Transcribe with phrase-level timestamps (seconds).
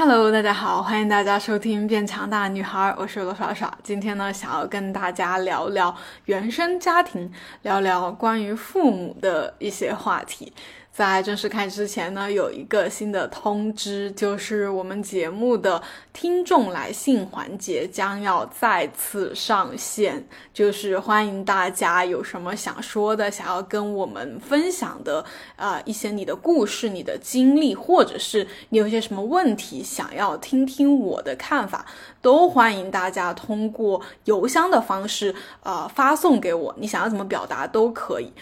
[0.00, 3.76] Hello，大家好，欢迎大家收听《变强大女孩》，我是罗耍耍。
[3.82, 5.92] 今天呢，想要跟大家聊聊
[6.26, 7.28] 原生家庭，
[7.62, 10.52] 聊聊关于父母的一些话题。
[10.98, 15.80] 在正式开始之前呢，有一个新的通知，就是我们节目的
[16.12, 31.86] 听众来信环节将要再次上线，就是欢迎大家有什么想说的，想要跟我们分享的，啊，一些你的故事、你的经历，或者是你有些什么问题想要听听我的看法，
[32.20, 38.32] 都欢迎大家通过邮箱的方式，呃，发送给我，你想要怎么表达都可以。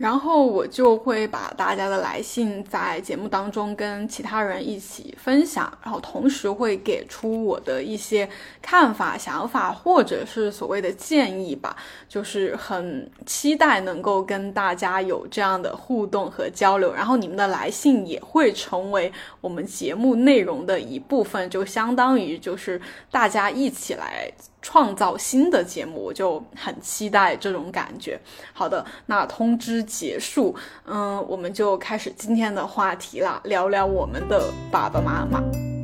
[0.00, 8.26] 然后我就会把大家的来信在节目当中跟其他人一起分享，然后同时会给出我的一些
[8.62, 11.76] 看法、想法，或者是所谓的建议吧。
[12.08, 22.80] 就是很期待能够跟大家有这样的互动和交流，然后你们的来信也会成为我们节目内容的一部分，就相当于就是
[23.10, 24.32] 大家一起来。
[24.62, 28.20] 创造新的节目，我就很期待这种感觉。
[28.52, 35.79] 好的，那通知结束，嗯，我们就开始今天的话题了，聊聊我们的爸爸妈妈。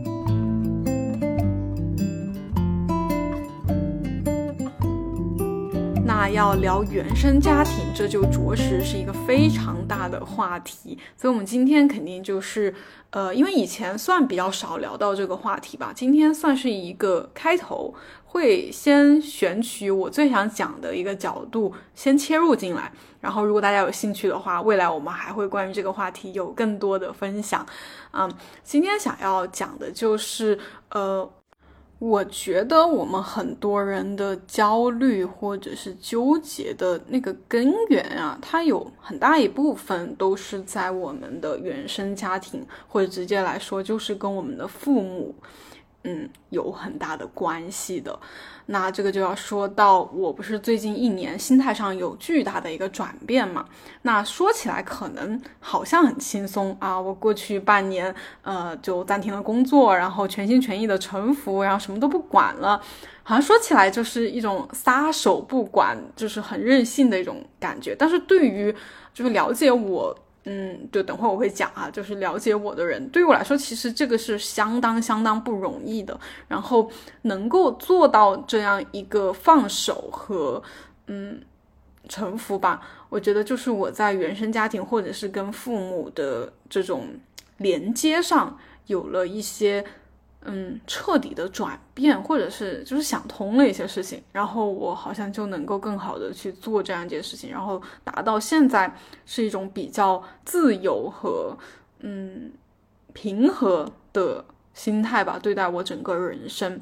[6.06, 10.96] 那要聊原生家庭，这就着实是一个非常大的话题。
[11.16, 12.72] 所以，我们今天肯定就是，
[13.10, 17.92] 呃，因为以前算比较少聊到这个话题吧，今天算是一个开头。
[18.24, 22.92] 会先选取我最想讲的一个角度，先切入进来。
[23.20, 27.66] 然后，如果大家有兴趣的话，未来我们还会关于这个话题有更多的分享。
[28.12, 28.30] 嗯，
[28.62, 30.58] 今天想要讲的就是，
[30.91, 31.28] 呃，
[31.98, 45.34] 我觉得我们很多人的焦虑或者是纠结的那个根源啊，它有很大一部分都是在我们的原生家庭，或者直接来说，就是跟我们的父母。
[46.05, 48.19] 嗯，有很大的关系的。
[48.69, 53.65] 那这个就要说到，我不是最近一年心态上有巨大的一个转变嘛？
[54.03, 58.12] 那说起来可能好像很轻松啊，我过去半年，
[58.43, 62.81] 呃，就暂停了工作，然后全心全意的臣服，然后什么都不管了，
[63.22, 67.94] 好像说起来就是一种撒手不管，就是很任性的一种感觉。
[67.97, 68.75] 但是对于
[69.15, 70.16] 就是了解我。
[70.48, 76.18] 嗯，就等会我会讲啊，就是了解我的人，对于我来说，其实这个是相当相当不容易的。
[76.48, 76.88] 然后
[77.22, 80.62] 能够做到这样一个放手和
[81.08, 81.42] 嗯
[82.08, 87.08] 臣服吧，我觉得就是我在原生家庭或者是跟父母的这种
[87.58, 89.84] 连接上有了一些。
[90.48, 101.56] 嗯，彻底的转变，或者是就是想通了一些事情，然后我好像就能够更好的去做这样一件事情，然后达到现在是一种比较自由和
[102.00, 102.52] 嗯
[103.12, 106.80] 平和的心态吧，对待我整个人生。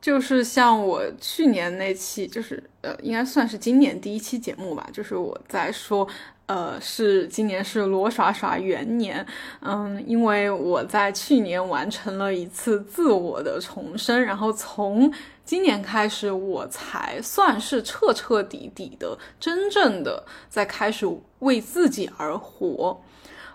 [0.00, 6.06] 就是像我去年那期，就是呃，应该算是今年第一期节目吧，就是我在说。
[6.46, 9.26] 呃，是今年是罗耍耍元年，
[9.62, 15.10] 嗯，因为我在去年完成了一次自我的重生，然后从
[15.42, 21.06] 今年开始，我才算是彻彻底底的、真正的在开始
[21.38, 23.02] 为自己而活。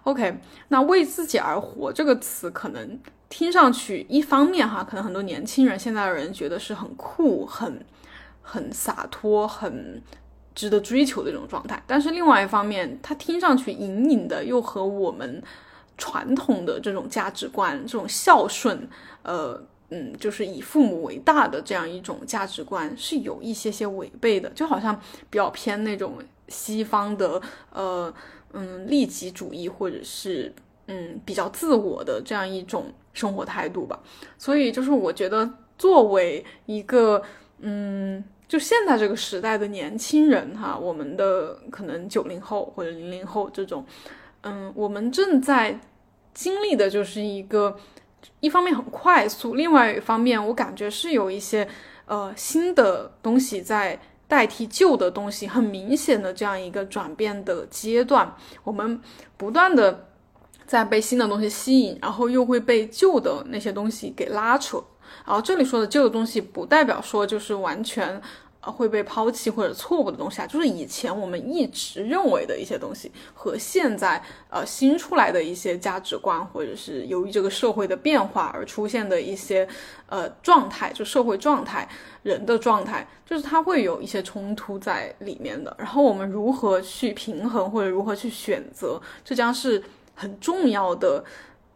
[0.06, 0.40] OK，
[0.70, 3.00] 那为自己而活这个词，可能
[3.30, 7.86] 听上去一方面哈，可能很多年轻人现在的人觉得是很酷、很
[8.42, 10.02] 很洒脱、很。
[10.60, 15.42] 值得追求的这种状态，但是另外一方面，它听上去隐隐的又和我们
[15.98, 18.86] 传统的这种价值观、这种孝顺，
[19.24, 19.58] 呃，
[19.90, 25.00] 嗯，就是以父母为大的这样一种价值观是有一些些违背的，就好像
[25.30, 26.18] 比较偏那种
[26.50, 28.14] 西方的，呃，
[28.52, 30.54] 嗯，利己主义或者是
[30.88, 33.98] 嗯比较自我的这样一种生活态度吧。
[34.38, 37.22] 所以，就是我觉得作为一个，
[37.60, 38.22] 嗯。
[38.50, 43.86] 就现在这个时代的年轻人哈，我们的可能九零后或者零零后这种，
[44.42, 45.80] 嗯，我们正在
[46.34, 47.78] 经历的就是一个，
[48.40, 51.68] 一方面很快速，另外一方面我感觉是有一些
[52.08, 59.00] 呃新的东西在代替旧的东西，很明显的这样一个转变的阶段，我们
[59.38, 60.08] 不断的
[60.66, 64.84] 在被新的东西吸引，然后又会被旧的那些东西给拉扯。
[65.26, 68.22] 然后这里说的旧的东西，不代表说就是完全
[68.62, 79.68] 呃会被抛弃或者错误的东西啊，就是以前我们一直认为的一些东西，和现在呃新出来的一些价值观，或者是由于这个社会的变化而出现的一些
[80.08, 81.88] 呃状态，就社会状态、
[82.24, 85.74] 人的状态，就是它会有一些冲突在里面的。
[85.80, 89.82] 然后我们如何去平衡，或者如何去选择，这将是
[90.16, 91.24] 很重要的。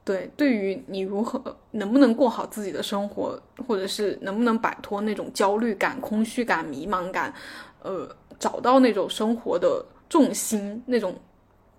[0.06, 1.42] 对，对于你如何
[1.72, 7.34] 能不能过好自己的生活，或者是能不能摆脱那种焦虑感、空虚感、迷茫感，
[7.82, 11.16] 呃，找到那种生活的重心，那种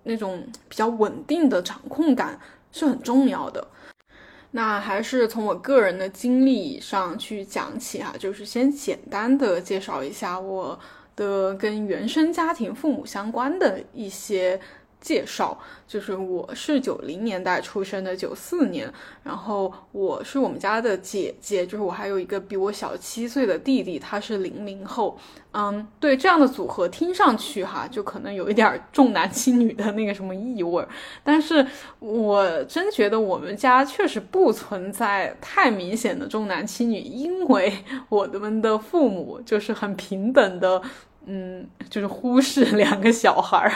[0.01, 2.39] 那种比较稳定的掌控感
[2.71, 3.67] 是很重要的。
[4.49, 10.79] 那还是从我个人的经历上去讲起哈，就是先简单的介绍一下我
[11.15, 14.59] 的跟原生家庭、父母相关的一些。
[15.05, 15.55] 介绍
[15.87, 18.91] 就是我是九零年代出生的，九四年，
[19.21, 25.15] 然后我是我们家的姐姐，就是我还有一个比我小七岁的弟弟，他是零零后。
[25.51, 30.89] 嗯，对这样的组合听上去哈，就可能有一点重男轻女的那个什么意味儿，
[31.23, 31.65] 但是
[31.99, 37.71] 我真觉得我们家确实不存在太明显的重男轻女，因为
[38.09, 40.81] 我们的父母就是很平等的。
[41.27, 43.71] 嗯，就是忽视两个小孩儿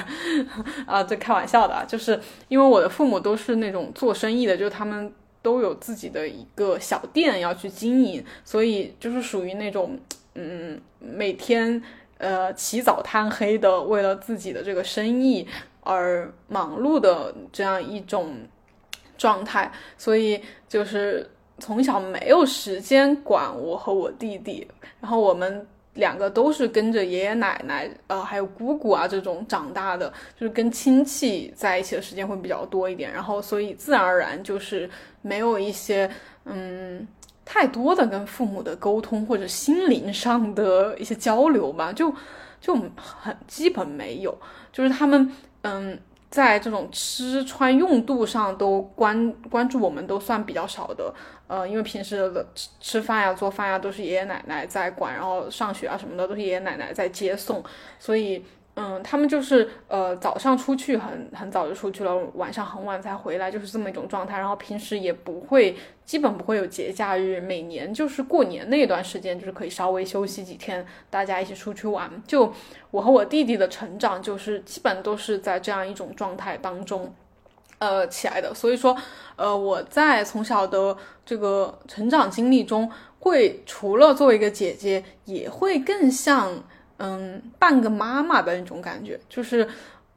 [0.86, 5.12] 啊，这开玩笑的，就是因为我的父母都是那种做生意的，就是他们
[5.42, 9.98] 都有自己的一个小店要去经营，所以就是属于那种
[10.36, 11.82] 嗯，每天
[12.20, 15.48] 呃起早贪黑的，为了自己的这个生意
[15.82, 18.36] 而忙碌的这样一种
[19.18, 24.68] 状态，所以就是从小没有时间管我和我弟弟，
[25.02, 25.66] 然后我们。
[25.96, 34.90] 两个都是跟着爷爷奶奶，呃，还有姑姑啊这种长大的，就是跟亲戚在一起的时间会比较多一点，然后所以自然而然就是
[35.22, 36.10] 没有一些
[36.46, 37.08] 嗯
[37.44, 42.14] 太多的跟父母的沟通或者心灵上的一些交流吧，就
[42.62, 44.38] 就很基本没有，
[44.72, 45.32] 就是他们
[45.64, 46.00] 嗯。
[46.30, 51.14] 在这种吃穿用度上都关关注我们都算比较少的，
[51.48, 57.64] 呃，因为平时的吃吃饭呀、做饭呀都是爷爷奶奶在管，然后上学啊什么的都是爷爷奶奶在接送，
[58.00, 58.46] 所以。
[58.76, 64.38] 嗯，他们就是呃早上出去很很早就出去了，晚上很晚才回来，就是这么一种状态。
[64.38, 65.76] 然后平时也不会，
[66.06, 67.42] 基本不会有节假日。
[67.42, 72.10] 每年就是过年那段时间，就是可以稍微休息几天，大家一起出去玩。
[72.26, 72.54] 就
[72.92, 77.14] 我和我弟弟的成长，就是基本都是在这样一种状态当中，
[77.80, 78.54] 呃起来的。
[78.54, 78.96] 所以说，
[79.36, 80.96] 呃我在从小的
[81.26, 82.90] 这个成长经历中，
[83.20, 86.64] 会除了作为一个姐姐，也会更像。
[87.02, 89.66] 嗯，半个妈妈的那种感觉，就是，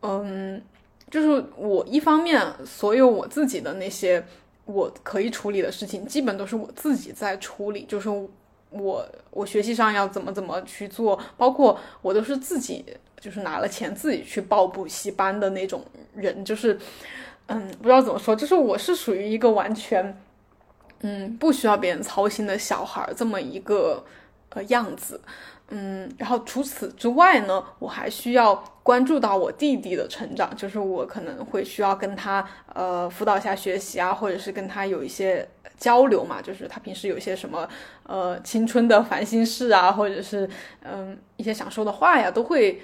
[0.00, 0.60] 嗯，
[1.08, 4.24] 就是我一方面所有我自己的那些
[4.64, 8.08] 我可以处理的事情，基本都是我自己在处理，就是
[8.70, 12.84] 我我学习上要怎么怎么去做，包括我都是自己
[13.20, 15.84] 就是拿了钱自己去报补习班的那种
[16.16, 16.76] 人，就是，
[17.46, 20.20] 嗯，不知道怎么说，就是我是属于一个完全，
[21.02, 24.04] 嗯，不需要别人操心的小孩这么一个
[24.48, 25.20] 呃样子。
[25.74, 35.48] 嗯，然后除此之外呢，我还需要关注到我弟弟的成长，就是我可能会需要跟他呃辅导一下学习啊，或者是跟他有一些
[35.78, 37.66] 交流嘛，就是他平时有一些什么
[38.02, 40.46] 呃青春的烦心事啊，或者是
[40.82, 42.82] 嗯一些想说的话呀，都会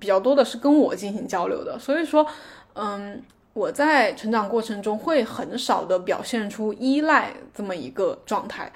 [0.00, 1.78] 比较多的是跟我进行交流的。
[1.78, 2.26] 所以说，
[2.72, 3.22] 嗯，
[3.52, 8.72] 我在成长过程中会很少的表现出依赖这么一个状态，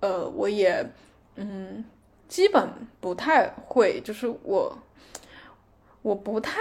[0.00, 0.90] 呃，我也
[1.34, 1.84] 嗯。
[2.28, 2.68] 基本
[3.00, 4.78] 不太会，就是我，
[6.02, 6.58] 我不太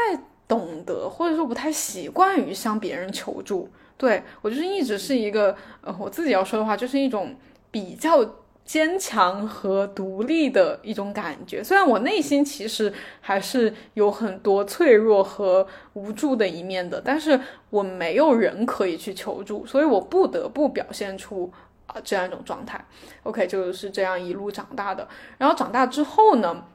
[0.48, 3.70] 懂得，或者说不太习惯于向别人求助。
[3.98, 7.36] 对我就是一直是一个，呃，我自己要说的话，就是一种
[7.72, 8.36] 比较
[8.66, 11.64] 坚强和独立的一种感觉。
[11.64, 12.92] 虽然我内心其实
[13.22, 21.52] 还是有很多脆弱和无助的一面的，但是我没有人可以去求助，所以我不得不表现出。
[21.88, 22.84] 啊，这样一种状态
[23.24, 25.08] ，OK，就是这样一路长大的。
[25.38, 26.66] 然后长大之后呢，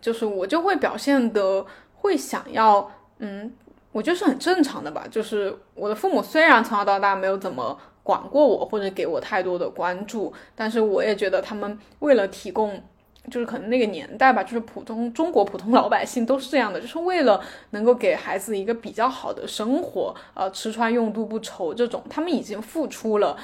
[0.00, 3.52] 就是我就会表现的会想要，嗯，
[3.92, 5.06] 我觉得是很正常的吧。
[5.08, 12.82] 就是我的父母虽然从小到大没有怎么管过我，或者给我太多的关注，但是我也觉得他们为了提供，
[13.30, 23.36] 就是可能那个年代吧，就是普通中国普通老百姓都是这样的，就是为了能够给孩子一个比较好的生活，呃，吃穿用度不愁这种，他们已经付出了。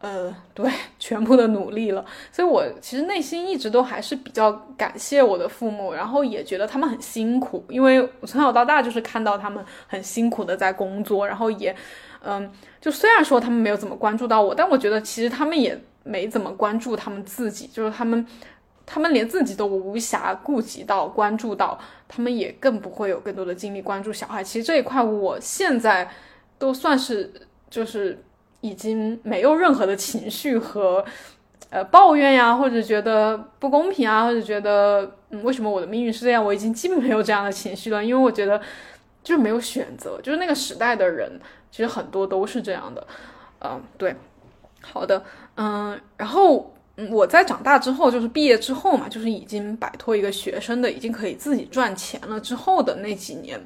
[0.00, 11.74] 呃，对， 全部的努力了，所以我其实内心一直都还是比较感谢我的父母，然后也觉得他们很辛苦，因为我从小到大就是看到他们很辛苦的在工作，然后也，
[12.22, 12.48] 嗯，
[12.80, 18.24] 就虽然说他们没有怎么关注到我，但我觉得其实他们也没怎么关注他们自己，就是他们，
[18.86, 21.76] 他们连自己都无暇顾及到关注到，
[22.06, 24.44] 他们也更不会有更多的精力关注小孩。
[24.44, 26.08] 其实这一块我现在
[26.56, 27.32] 都算是
[27.68, 28.22] 就是。
[28.60, 31.04] 已经没有任何的情绪和，
[31.70, 36.44] 呃，抱怨呀，或者觉得不公平啊，或者觉得嗯，为什么我的命运是这样？
[36.44, 38.60] 我已经基本没有这样的情绪了，因为我觉得
[39.22, 41.30] 就是没有选择，就是那个时代的人
[41.70, 43.06] 其实很多都是这样的，
[43.60, 44.16] 嗯，对，
[44.80, 45.22] 好的，
[45.56, 46.74] 嗯，然后
[47.10, 53.60] 我在长大之后，就是毕业之后嘛，就是已经摆脱一个学生的，已经可以自己赚钱了之后的那几年，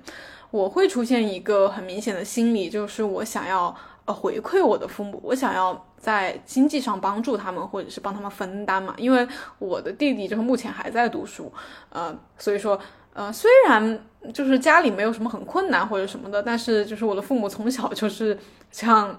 [0.50, 3.74] 我会出现一个很明显的心理，就是我想要
[4.12, 9.26] 回馈我的父母，我想要在经济上帮助他们，或者是帮他们分担嘛，因为
[9.58, 11.52] 我的弟弟就是目前还在读书，
[11.90, 12.78] 呃，所以说。
[13.14, 14.00] 呃，虽然
[14.32, 18.38] 就是家里没有什么很困难或者什么的，但是就是我的父母从小就是
[18.70, 19.14] 像，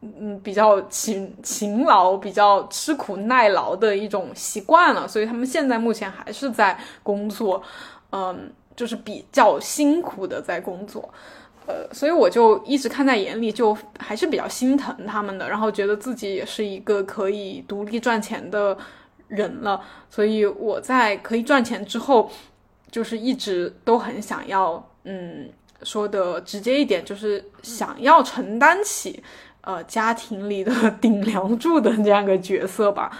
[0.00, 7.62] 嗯，比较勤勤劳、比较吃苦耐劳的一种习惯了，所以他们现在目前还是在工作，
[8.12, 11.06] 嗯，就是比较辛苦的在工作，
[11.66, 18.76] 呃，所以我就一直看在眼里，就还是比较心疼他们的，然后觉得自己也是一个可以独立赚钱的
[19.28, 22.30] 人了，所以我在可以赚钱之后。
[22.90, 25.50] 就是一直都很想要，嗯，
[25.82, 29.20] 说的直接一点，就是想要承担起，
[29.62, 33.10] 呃，家庭里的顶梁柱的这样一个角色吧。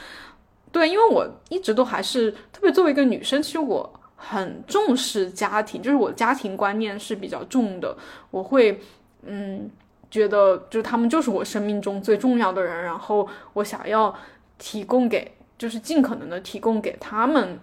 [0.71, 7.97] 对，因为我一直都还是特别作为一个女生，其实我很重视家庭，就是我家庭观念是比较重的。
[8.30, 8.80] 我会，
[9.23, 9.71] 嗯，
[10.11, 14.14] 觉得就是他们就是我生命中最重要的人，然后我想要
[14.59, 17.59] 提供给，就是尽可能的提供给他们。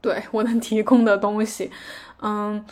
[0.00, 1.68] 对我能提供的东西，
[2.22, 2.64] 嗯，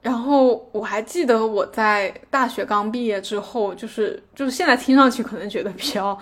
[0.00, 6.16] 然后我还记得我在大学刚毕业之后，就是就是现在听上去可能觉得比较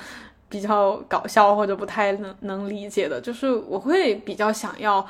[0.48, 5.06] 比较搞笑或者不太能能理解的，就是我会比较想要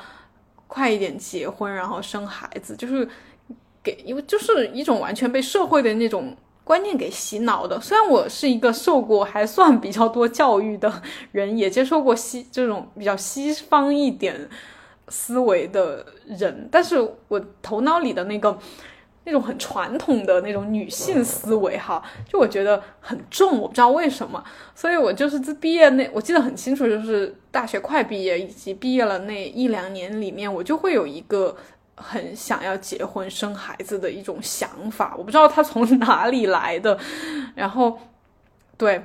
[0.69, 3.05] 快一点结婚，然后生孩子，就是
[3.83, 6.33] 给因为就是一种完全被社会的那种
[6.63, 7.77] 观念给洗脑的。
[7.81, 11.01] 虽然我是一个受过还算比较多教育的
[11.33, 14.49] 人，也接受过西这种比较西方一点。
[15.11, 16.95] 思维的人，但是
[17.29, 18.55] 我头脑里的那个
[19.25, 31.55] 那种很传统的那种女性思维哈，就我觉得很重，我不知道为什么，所以我就是自毕业那，我记得很清楚，就是大学快毕业以及毕业了那一两年里面，我就会有一个
[31.95, 36.97] 很想要结婚生孩子的一种想法，我不知道它从哪里来的，
[37.55, 37.99] 然后
[38.77, 39.03] 对，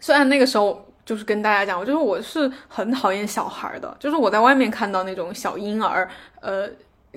[0.00, 0.84] 虽然那个时候。
[1.06, 6.68] 就是跟大家讲，我就是我是很讨厌小孩的，就是我在外面看到那种小婴儿，呃，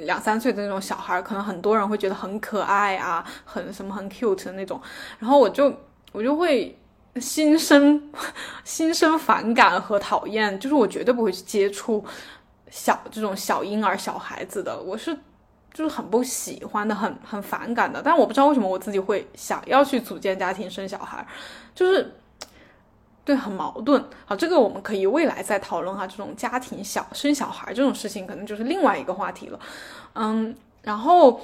[0.05, 4.79] 两三岁的那种小孩，可能很多人会觉得很可爱啊，很什么很 cute 的那种，
[5.19, 5.73] 然后我就
[6.11, 6.77] 我就会
[7.15, 8.11] 心生
[8.63, 12.03] 心生反感和讨厌，就是我绝对不会去接触
[12.69, 15.17] 小这种小婴儿小孩子的，我是
[15.73, 21.25] 就是很不喜欢的，很很反感的，但我不知道为什么我自己会想要去组建家庭生小孩，
[21.73, 22.15] 就是。
[23.29, 24.03] 对，很矛盾。
[24.25, 26.07] 好，这个我们可以未来再讨论哈。
[26.07, 29.59] 这种家庭小生小孩这种事情，可能就是另外一个话题了。
[30.15, 31.39] 嗯，然后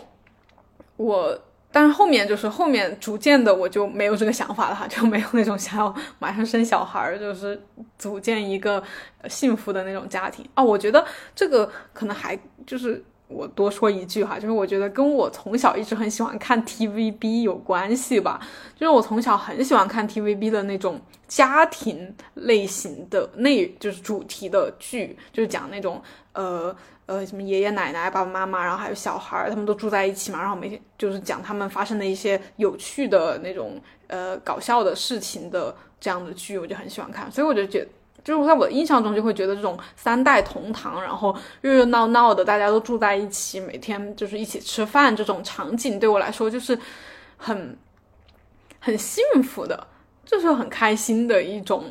[0.97, 1.39] 我，
[1.71, 7.61] 但是后面就是后面逐渐的，我就没有这个想法了哈，就没有那种想要马上生小孩，就是
[7.99, 8.81] 组建一个
[9.29, 10.63] 幸福的那种家庭啊。
[10.63, 13.05] 我觉得这个可能还就是。
[13.27, 18.39] 我多说一句哈，就是我觉得跟我从小一直很喜欢看 TVB 有关系吧。
[18.75, 26.01] 就是我从小很喜欢看 TVB 的那种家庭类型的内，就是主题的剧，就是讲那种
[26.33, 26.75] 呃
[27.07, 37.87] 呃什么爷爷奶奶、爸爸妈妈，然后还有小孩，他们都住在一起嘛，然后每天就是讲他们发生的一些有趣的那种呃搞笑的事情的这样的剧，我就很喜欢看，所以我就觉得。
[38.25, 46.77] 就是在我印象中，就会觉得这种三代同堂，然后热热闹闹的，大家都住在一起，每天就是一起吃饭这种场景，对我来说就是
[47.37, 47.77] 很
[48.79, 49.85] 很幸福的，
[50.25, 51.85] 就是很开心的一种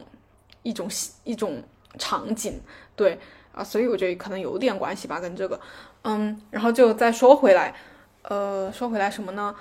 [0.65, 0.89] 一种
[1.23, 1.63] 一种
[2.01, 2.61] 场景，
[2.97, 3.17] 对
[3.53, 5.61] 啊，所以我觉得可能有点关系吧，跟这个，
[6.03, 7.73] 嗯，然后就再说回来，
[8.23, 9.55] 呃，说回来什么呢？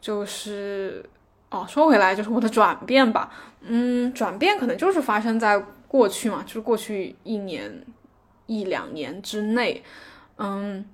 [0.00, 1.08] 就是
[1.50, 3.30] 哦，说回来就是我的转变吧，
[3.60, 5.64] 嗯，转变可能就是发生在。
[5.96, 7.82] 过去嘛，就是过去一年
[8.46, 9.82] 一两年之内，
[10.36, 10.84] 嗯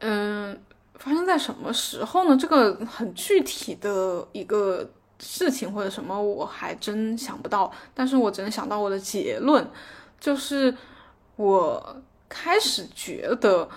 [0.00, 0.60] 嗯，
[0.94, 2.36] 发生在什么时候呢？
[2.36, 7.70] 这个很具体的一个事情或者什么，我还真想不到。
[7.94, 9.64] 但是我只能想到我的结论，
[10.18, 10.76] 就是
[11.36, 13.68] 我开始觉得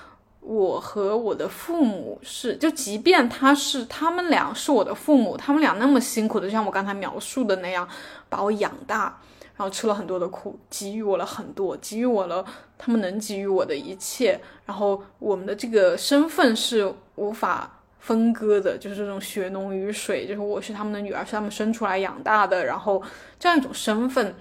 [0.42, 7.88] 我和我的父母是，就即便他是他们俩是我的父母，他们俩那么辛苦的，就像我刚才描述的那样，
[8.28, 9.22] 把我养大。
[9.60, 12.46] 然后吃了很多的苦，给予我了很多，给予我了
[12.78, 14.39] 他们能给予我的一切。
[14.66, 22.63] 然后我们的这个身份是无法分割的，就是这种血浓于水，就是我是他们的女儿，是他们生出来养大的。
[22.63, 23.04] 然后
[23.38, 24.34] 这样一种身份，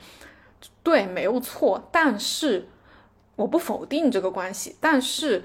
[0.85, 1.89] 对，没有错。
[1.91, 2.69] 但是
[3.35, 5.43] 我不否定这个关系，但是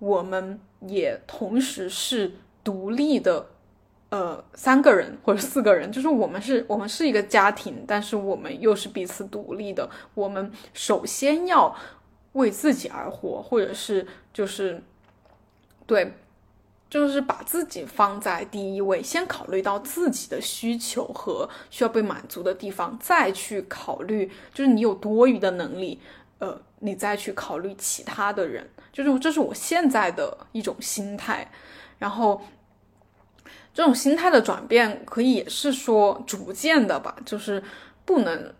[0.00, 2.32] 我们也同时是
[2.64, 3.46] 独立的
[4.12, 9.88] 呃三个人或者四个人， 就是我们是我们是一个家庭，但是我们又是彼此独立的。
[10.12, 11.74] 我们首先要
[12.34, 14.82] 为自己而活，或者是就是
[15.86, 16.12] 对。
[16.92, 25.98] 就是把自己放在第一位，先考虑到自己的需求和需要被满足的地方，再去考虑，就是你有多余的能力，
[26.38, 31.50] 呃，你再去考虑其他的人，就是这是我现在的一种心态。
[31.98, 32.42] 然后，
[33.74, 37.62] 这种心态的转变，可以也是说逐渐的吧，就是
[38.04, 38.52] 不能。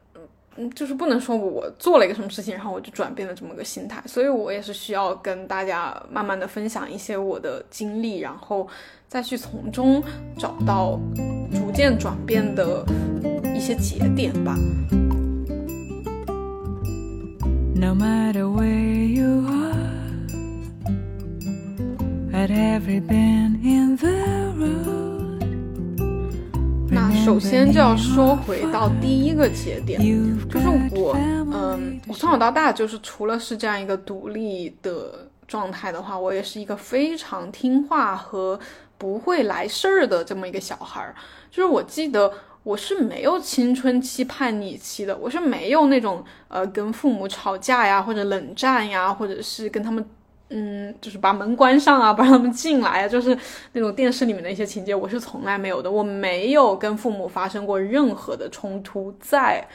[0.54, 8.68] 嗯，就是不能说我做了一个什么事情，然后我就转变了这么个心态，所以我也是需要跟大家慢慢的分享一些我的经历，然后
[9.08, 10.04] 再去从中
[10.38, 11.00] 找到
[11.50, 12.84] 逐渐转变的
[13.56, 14.54] 一些节点吧。
[17.74, 19.61] No matter where you are,
[26.90, 30.00] 那首先就要说回到第一个节点，
[30.48, 38.58] 就是我，嗯，我从小到大就是除了是这样一个独立的状态的话，我也是一个非常听话和
[38.96, 41.14] 不会来事儿的这么一个小孩儿。
[41.50, 50.02] 就是我记得我是没有青春期叛逆期的，我是没有那种呃跟父母吵架呀，或者冷战呀，或者是跟他们。
[50.54, 53.34] 嗯，就是把门关上啊，不让他们进来啊，就是
[53.72, 55.90] 那种电视里面的一些情节，我是从来没有的。
[55.90, 59.66] 我没有跟父母发生过任何的冲突，在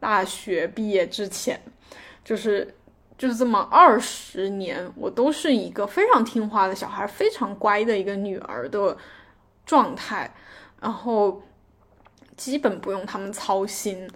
[0.00, 1.60] 大学毕业之前，
[2.24, 2.74] 就是
[3.18, 8.96] 就是这么二十年，我都是一个非常听话的小孩，非常乖的一个女儿的
[9.66, 10.34] 状态，
[10.80, 11.42] 然后
[12.38, 14.08] 基本不用他们操心。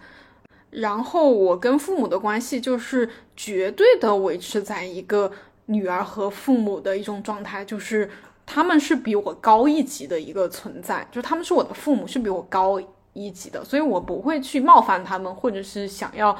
[0.70, 3.06] 然后我跟父母的关系就是
[3.36, 5.30] 绝对的维持在一个。
[5.66, 8.08] 女儿和父母的一种状态，就是
[8.44, 12.80] 他们是比我高一级的一个存在，就他们是我的父母，是比我高
[13.12, 16.36] 一级的，所以我不会去冒犯他们，或者是想要，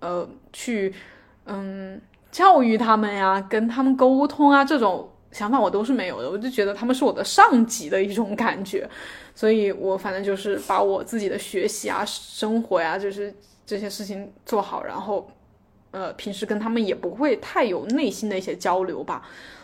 [0.00, 0.94] 呃，去，
[1.44, 8.88] 嗯，教育他们呀，跟他们沟通啊，这种想法我都是没有的，我就觉得他们是我的上级的一种感觉，
[9.34, 13.34] 所以我反正就是把我自己的学习啊、生活呀，就是
[13.66, 15.28] 这些事情做好，然后。
[15.92, 19.22] 呃，平时跟他们也不会太有内心的一些交流吧，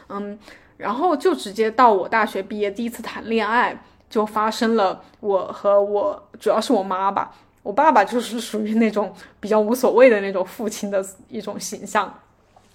[0.09, 0.39] 嗯，
[0.77, 12.15] 然后就直接到我大学毕业第一次谈恋爱，就发生了我和我主要是我妈吧，我爸爸就是属于那种比较无所谓的那种父亲的一种形象，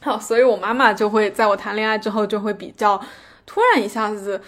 [0.01, 2.99] 好，所以我妈妈就会在我谈恋爱之后就会比较
[3.45, 4.41] 突然一下子。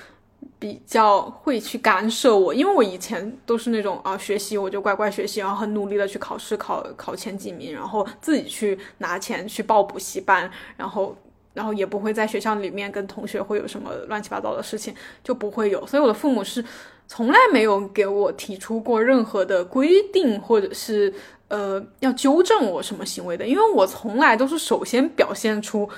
[0.58, 11.16] 比较会去干涉我，因为我以前都是那种啊，学习我就乖乖学习，然后很努力的去考试，考考前几名，然后自己去拿钱去报补习班，然后
[11.54, 15.86] 然后也不会在学校里面跟同学会有什么乱七八糟的事情，就不会有。
[15.86, 16.64] 所以我的父母是
[17.08, 21.14] 从来没有给我提出过任何的规定，或者是
[21.50, 25.90] 呃要纠正我什么行为的，因为我从来都是首先表现出。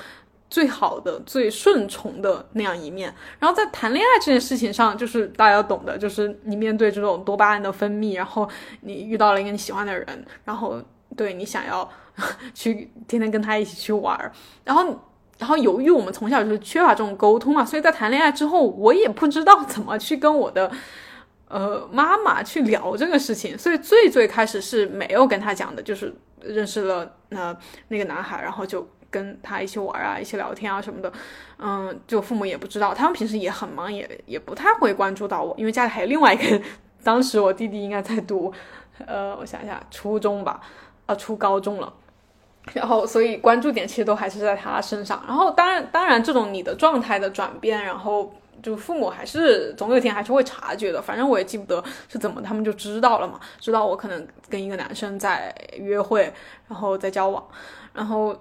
[0.50, 8.48] 最好的、最顺从的那样一面，然后在谈恋爱这件事情上，就是大家懂的，就是你面对这种多巴胺的分泌，然后
[8.82, 10.82] 你遇到了一个你喜欢的人，然后
[11.18, 11.90] 对你想要
[12.54, 14.32] 去天天跟他一起去玩儿，
[14.64, 14.98] 然后，
[15.38, 20.72] 然后由于我们从小就是缺乏这种沟通嘛，所以在谈恋爱之后，我也不知道怎么去跟我的
[21.50, 27.54] 呃妈妈去聊这个事情，所以最最开始是没有跟他讲的，就是认识了那
[27.90, 28.88] 那个男孩，然后就。
[29.10, 31.12] 跟他一起玩啊，一起聊天啊什么的，
[31.58, 36.62] 嗯，就父母也不知道，他们平时也很忙，也也不太会关注到我，因为家里还有另外一个，
[37.04, 38.54] 当时我弟弟应该在读，
[39.08, 40.60] 呃，我想一下，初中吧，
[41.06, 41.94] 啊，初高中了，
[42.74, 56.34] 然后所以关注点其实都还是在他身上，然后当然当然这种你的状态的转变，然后就父母还是总有一天还是会察觉的，反正我也记不得是怎么，他们就知道了嘛，知道我可能跟一个男生在约会，
[56.68, 57.48] 然后在交往，
[57.94, 58.38] 然后。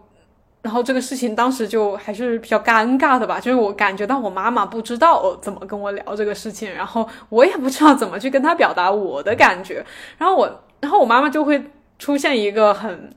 [0.66, 9.86] 然后这个事情当时就还是比较尴尬的吧，就是我感觉到我妈妈不知道怎么跟我聊这个事情，然后我也不知道怎么去跟她表达我的感觉，
[10.18, 13.08] 然后我，然后我妈妈就会出现一个很，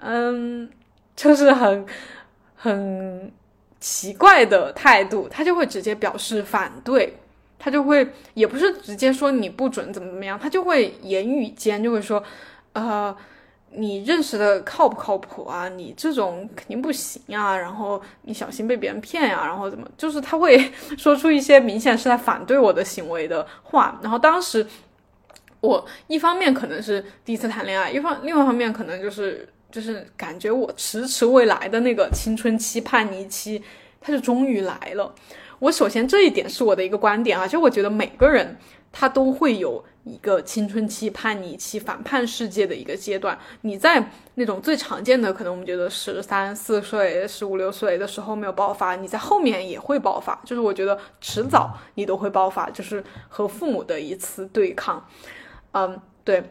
[0.00, 0.68] 嗯，
[1.14, 1.86] 就是很
[2.56, 3.30] 很
[3.78, 7.16] 奇怪的态度，她就会直接表示反对，
[7.56, 12.20] 她就会也不是直接说你不准怎么怎么样，她就会言语间就会说，
[12.72, 13.16] 呃。
[13.72, 15.68] 你认识的靠不靠谱啊？
[15.68, 17.56] 你这种肯定不行啊！
[17.56, 19.42] 然后你小心被别人骗呀！
[19.46, 19.86] 然后怎么？
[19.96, 23.98] 就是他会说出一些明显是在反对我的行为的话。
[24.02, 24.66] 然后当时
[25.60, 33.62] 我一方面可能是第一次谈恋爱，一方另外一方面可能就是就是感觉我迟迟未来的那个青春期叛逆期，
[34.00, 35.14] 他就终于来了。
[35.60, 38.56] 我首先这一点是我的一个观点啊，就我觉得每个人
[38.92, 43.38] 他都会有一个青春期、叛逆期、反叛世界的一个阶段。
[43.62, 50.40] 你在那种最常见的，可能我们觉得十三四岁、十五六岁的时候没有爆发，你在后面也会爆发。
[50.44, 55.06] 就是我觉得迟早你都会爆发，就是和父母的一次对抗。
[55.72, 56.42] 嗯，对。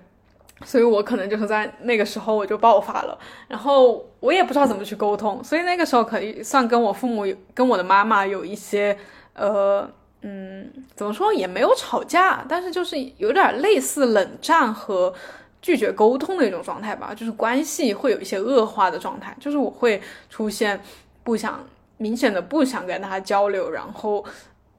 [0.66, 8.98] 所以我可能就是在那个时候我就爆发了，然后我也不知道怎么去沟通，所以那个时候可以算跟我父母、跟我的妈妈有一些，
[9.36, 9.90] 呃，
[10.22, 15.14] 嗯，怎么说也没有吵架，但是就是有点类似冷战和
[15.62, 20.82] 拒绝沟通的一种状态吧，就是关系会有一些恶化的状态，就是我会出现
[21.24, 21.64] 不想
[21.98, 24.24] 明显的不想跟他交流，然后，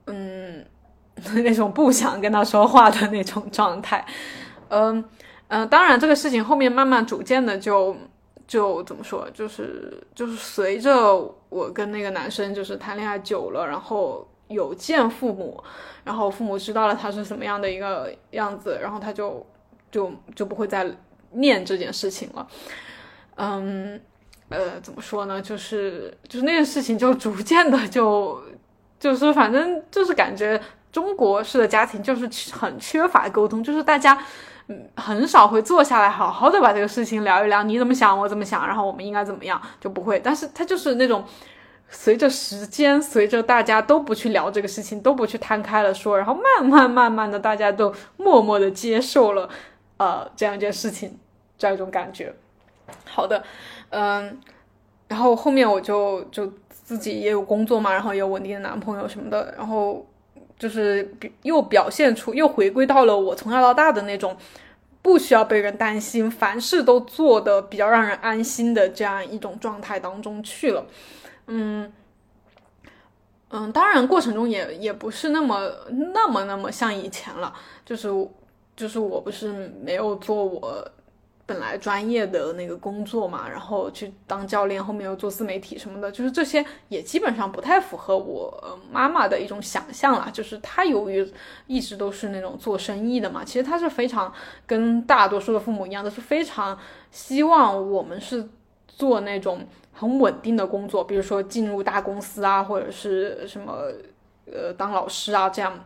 [0.07, 0.65] 嗯，
[1.35, 4.05] 那种不想跟他说话的那种状态，
[4.69, 5.05] 嗯。
[5.53, 7.97] 嗯，当然，这个事情后面慢慢逐渐的就
[8.47, 11.13] 就怎么说，就是就是随着
[11.49, 15.63] 我跟那个男生就是谈恋爱久了，然后有见父母，
[16.05, 19.47] 然后父母知道了他是什么样的一个样子，然后他就
[19.91, 20.87] 就就不会再
[21.31, 22.47] 念这件事情了。
[23.37, 23.99] 嗯，
[24.51, 25.41] 呃，怎么说呢？
[25.41, 28.43] 就是就是那件事情就逐渐的就
[28.99, 30.61] 就是反正就是感觉
[30.93, 34.23] 中国式的家庭就是很缺乏沟通，就是大家。
[34.95, 40.21] 很少会坐下来好好的把这个事情聊一聊，你怎么想，我怎么想，然后我们应该怎么样，就不会。
[40.21, 41.25] 但是他就是那种，
[41.91, 49.49] 随着时间，随着大家都不去聊这个事情，都不去摊开了说，然后慢慢慢慢的，大家都默默的接受了，
[49.99, 51.19] 呃，这样一件事情，
[51.59, 52.35] 这样一种感觉。
[53.05, 53.43] 好的，
[53.91, 54.41] 嗯，
[55.09, 60.07] 然后后面我就就自己也有工作嘛，然后也有稳定的男朋友什么的，然后。
[60.61, 64.37] 就是又表现出，又回归到了我从小到大的那种，
[65.01, 70.85] 不需要被人担心，凡事都做的比较让人安心的这样一种状态当中去了。
[71.51, 71.93] 嗯
[73.51, 75.71] 嗯，当然过程中也也不是那么
[76.15, 77.53] 那么那么像以前了，
[77.85, 78.09] 就是
[78.75, 80.91] 就是我不是没有做我。
[81.47, 90.31] 本来专业的那个工作嘛，然后去当教练，后面又做自媒体什么的，就是这些也基本上不太符合我妈妈的一种想象啦。
[90.33, 91.29] 就是她由于
[91.67, 94.33] 一直都是那种做生意的嘛，其实她是非常
[94.65, 96.79] 跟大多数的父母一样，都是非常
[97.11, 98.49] 希望我们是
[99.01, 103.87] 做那种很稳定的工作，比如说进入大公司啊，或者是什么
[104.47, 105.81] 呃当老师啊这样。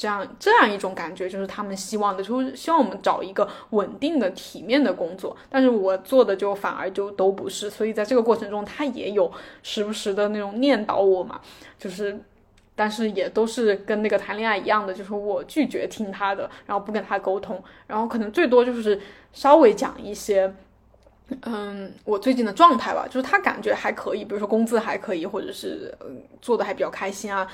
[0.00, 5.36] 这样这样一种感觉，就是他们希望的，就是希望我们找一个稳定的、体面的工作。
[5.50, 9.28] 但是我做的就反而就都不是，所以在这个过程中，他也有
[9.64, 11.40] 时不时的那种念叨我嘛，
[11.80, 12.16] 就是，
[12.76, 19.00] 但是也都是跟那个谈恋爱一样的，就是我拒绝听他的，然后不跟他沟通，然后可能最多就是
[19.32, 20.54] 稍微讲一些，
[21.42, 27.46] 嗯，我最近的状态吧，就是他感觉还可以，比如说工资还可以，或者是嗯做的还比较开心啊。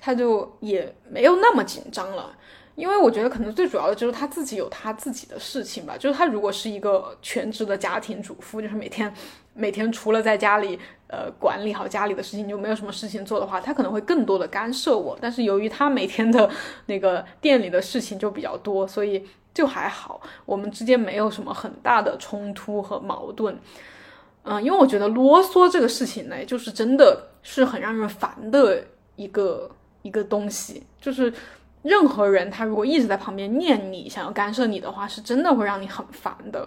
[0.00, 2.32] 他就也没有那么紧张了，
[2.76, 5.96] 因为我觉得可能最主要的就是他自己有他自己的事情吧。
[5.98, 9.12] 就是他如果是一个全职的家庭主妇，就是每天
[9.54, 15.18] 每天除了在家里呃管理好家里的事情，就没有什么事情做的话，他可能会更多的干涉我。
[15.20, 16.48] 但是由于他每天的
[16.86, 23.58] 那个店里的事情就比较多，所以就还好，我们之间没有什么很大的冲突和矛盾。
[24.44, 28.84] 嗯，因为我觉得啰嗦这个事情呢，就是真的是很让人烦的
[29.16, 29.70] 一个。
[30.02, 31.30] 一个东西，就是
[31.82, 36.66] 任何人他如果一直在旁边念你，想要干涉你的话，是真的会让你很烦的。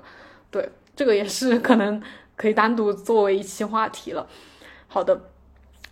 [0.52, 2.00] 对，这个也是可能
[2.42, 4.26] 可以单独作为一期话题了。
[4.88, 5.30] 好的，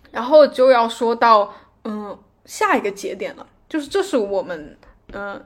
[0.09, 4.77] 然后就要说到嗯下一个节点了，就是这是我们
[5.13, 5.39] 嗯。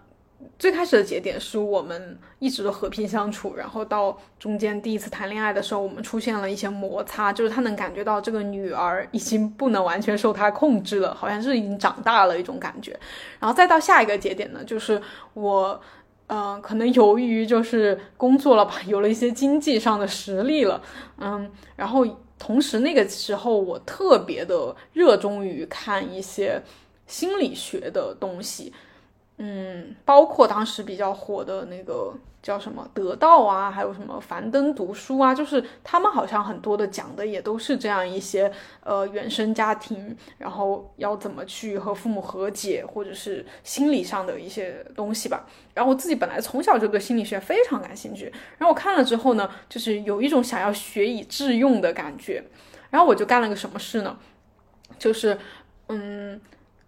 [0.60, 12.92] 最开始的节点是我们一直都和平相处，然后到中间第一次谈恋爱的时候，我们出现了一些摩擦，就是他能感觉到这个女儿已经不能完全受他控制了，好像是已经长大了一种感觉。
[13.40, 15.02] 然后再到下一个节点呢，就是
[15.34, 15.82] 我，
[16.28, 20.82] 嗯，可能由于就是工作了吧，有了一些经济上的实力了，
[21.20, 22.06] 嗯，然后
[22.40, 26.62] 同时那个时候我特别的热衷于看一些
[27.06, 28.74] 心理学的东西。
[29.38, 38.52] 嗯，包括当时比较火的那个叫什么得道啊，还有什么樊登读书啊，就是他们好像很多的讲的也都是这样一些
[38.84, 45.48] 呃原生家庭，然后要怎么去和父母和解，或者是心理上的一些东西吧。
[45.74, 48.26] 然后我自己本来从小就对心理学非常感兴趣，
[48.58, 52.44] 然后我看了之后呢，就是有一种想要学以致用的感觉。
[52.92, 54.18] 然后我就干了个什么事呢？
[55.00, 55.38] 就是
[55.88, 56.40] 嗯，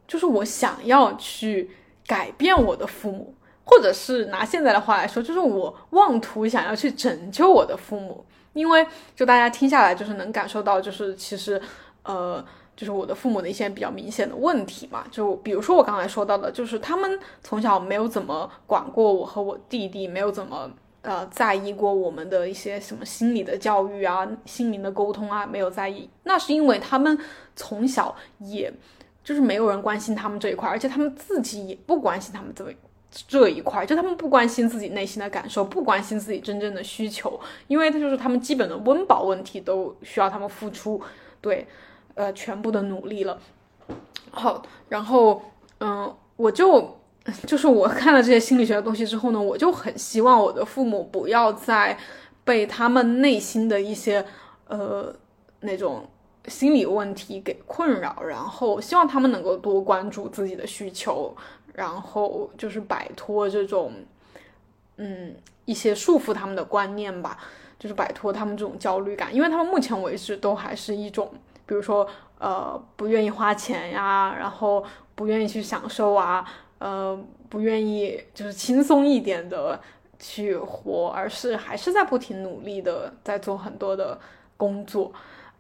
[0.06, 1.72] 就是我想要去。
[2.08, 3.34] 改变我的父母，
[3.66, 8.24] 或者是拿现在的话来说，就是我妄图想要去拯救我的父母。
[8.54, 11.62] 因为就大家听下来，就是能感受到，就是其实，
[12.04, 12.42] 呃，
[12.74, 26.10] 就是我的父母的一些比较明显的问题嘛，就比如说我刚才说到的，就是他们从小没有怎么管过我和我弟弟，没有怎么呃在意过我们的一些什么心理的教育啊、心灵的沟通啊，没有在意。
[26.24, 27.18] 那是因为他们
[27.58, 28.74] 从小也
[29.22, 32.78] 就是没有人关心他们这一块，而且他们自己也不关心他们这一
[33.28, 41.02] 这一块，就他们不关心自己内心的感受，不关心自己真正的需求，因为这就是他们基本的温饱问题都需要他们付出，
[41.40, 41.66] 对，
[42.16, 43.40] 呃，全部的努力了。
[44.32, 45.42] 好，然后，
[45.80, 46.98] 嗯，我就
[47.48, 51.98] 就是我看了这些心理学的东西之后呢，我就很希望我的父母不要再
[52.44, 54.26] 被他们内心的一些
[54.68, 55.16] 呃
[55.62, 56.06] 那种
[56.48, 61.34] 心理问题给困扰，然后希望他们能够多关注自己的需求。
[61.76, 63.92] 然后就是摆脱这种，
[64.96, 65.36] 嗯，
[65.66, 67.38] 一些束缚他们的观念吧，
[67.78, 71.30] 就是摆脱他们这种焦虑感，因为他们目前为止都还是一种，
[71.66, 72.08] 比如说，
[72.40, 74.84] 呃，不愿意花钱呀，然后
[75.16, 76.46] 不愿意去享受啊，
[76.80, 79.78] 呃，不愿意就是轻松一点的
[80.18, 84.18] 去活，而是还是在不停努力的在做很多的
[84.56, 85.12] 工作。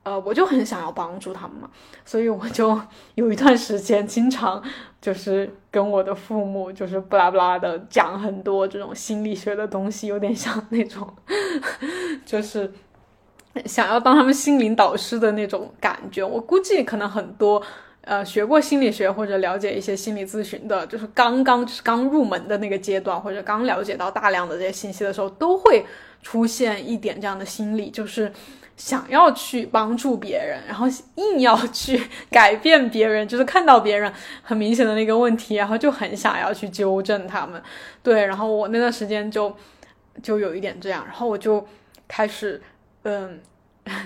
[0.06, 1.68] 呃，我就很想要帮助他们嘛，
[2.06, 2.80] 所以我就
[3.16, 4.64] 有一段时间经常
[5.02, 11.12] 就是跟我的父母就是不拉不拉的讲很多这种心理学的东西，有点像那种，
[12.24, 12.72] 就是
[13.66, 16.24] 想要当他们心灵导师的那种感觉。
[16.24, 17.60] 我估计可能很多
[18.02, 25.84] 呃学过心理学或者了解一些心理咨询的，就是刚刚就是刚入门的那个阶段，或者刚了解到大量的这些信息的时候，都会
[26.22, 28.32] 出现一点这样的心理，就是。
[28.78, 30.86] 想要去帮助别人，然后
[31.16, 34.12] 硬要去改变别人，就是看到别人
[34.44, 37.62] 很明显的那个问题，然后就很想要去纠正他们。
[38.04, 39.56] 对，然后我那段时间就
[40.22, 41.66] 就有一点这样，然后我就
[42.06, 42.62] 开始，
[43.04, 43.40] 嗯，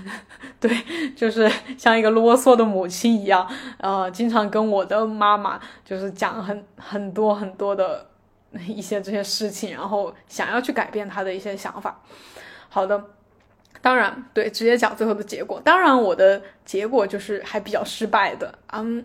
[0.60, 0.69] 对，
[1.15, 8.05] 就是像一个啰嗦的母亲一样，呃，经常跟我的妈妈就是讲很很多很多的
[8.67, 12.01] 一些这些事情，然后想要去改变他的一些想法。
[12.69, 13.03] 好的。
[13.81, 15.61] 当然，对，直接讲最后的结果。
[15.63, 19.03] 当然，我的结果就是还比较失败的，嗯，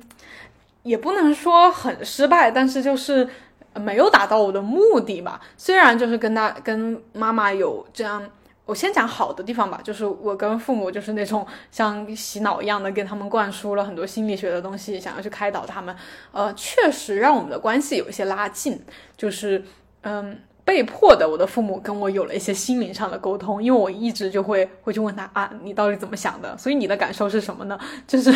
[0.83, 3.29] 也不能说很失败，但是就是
[3.75, 5.41] 没有达到我的目的吧。
[5.57, 8.29] 虽然就是跟他跟妈妈有这样，
[8.67, 15.95] 我先讲好的地方吧，就是我跟父母就是那种像洗脑一样的，跟他们灌输了很多心理学的东西，想要去开导他们。
[16.33, 18.81] 呃，确实让我们的关系有一些拉近，
[19.17, 19.65] 就是
[20.03, 20.41] 嗯。
[20.65, 26.57] 被迫的，我的父母跟我有了一些心灵上的沟通，因为我一直就会会去问他啊，你到底怎么想的？
[26.57, 27.79] 所以你的感受是什么呢？
[28.09, 28.33] 就是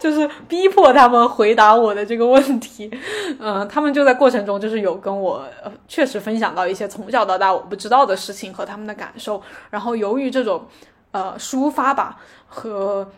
[0.00, 2.90] 就是逼迫他们回答我的这个问题。
[3.38, 5.44] 嗯，他们就在过程中就是有跟我
[5.86, 9.40] 确实分享到一些从小到大我不知道的事情和他们的感受。
[9.70, 10.66] 然后由于这种
[11.12, 13.08] 呃抒发吧和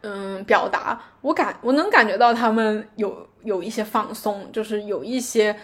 [0.00, 5.54] 嗯表达，我感我能感觉到他们有有一些放松，就是有一些。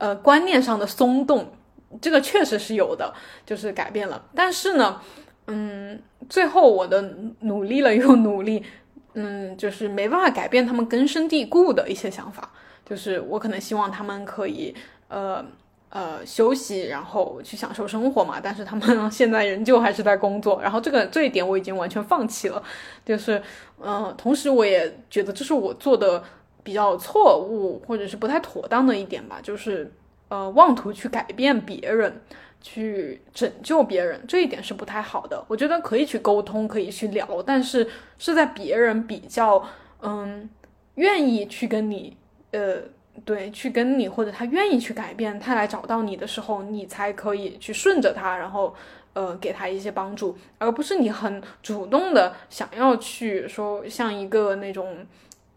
[0.00, 1.52] 呃，观念上的松动，
[2.00, 3.12] 这个确实是有的，
[3.44, 4.24] 就是改变了。
[4.34, 4.98] 但是呢，
[5.46, 7.02] 嗯，最后我的
[7.40, 8.64] 努力了又努力，
[9.12, 12.50] 嗯，就是没办法改变他们根深蒂固的一些想法。
[12.82, 14.74] 就是我可能希望他们可以，
[15.08, 15.44] 呃
[15.90, 18.40] 呃，休息，然后去享受生活嘛。
[18.42, 18.82] 但是他们
[19.12, 22.62] 现在仍旧还是在工作，然后这个这一点我已经完全放弃了。
[23.04, 23.42] 就是，
[23.82, 26.24] 嗯，同时我也觉得这是我做的。
[26.62, 29.90] 比较错误或者是不太妥当的一点吧，就是
[30.28, 32.20] 呃妄图去改变别人，
[32.60, 35.42] 去拯救别人，这一点是不太好的。
[35.48, 39.66] 我觉得可以去沟通，可以去聊，但是是在别人比较
[40.02, 40.48] 嗯
[40.96, 42.16] 愿意去跟你
[42.52, 42.76] 呃
[43.24, 48.74] 对去跟你或者他愿意去改变，他来找到你的时候，你才可以去顺着他，然后
[49.14, 55.06] 呃给他一些帮助，而不是你很主动的想要去说像一个那种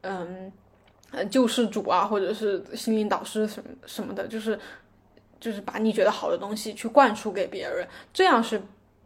[0.01, 0.51] 嗯。
[1.13, 4.59] 呃，救世主啊，或者是心灵导师什么什么的，就是
[5.39, 8.59] 就是把你觉得好的东西去灌输给别人，这样是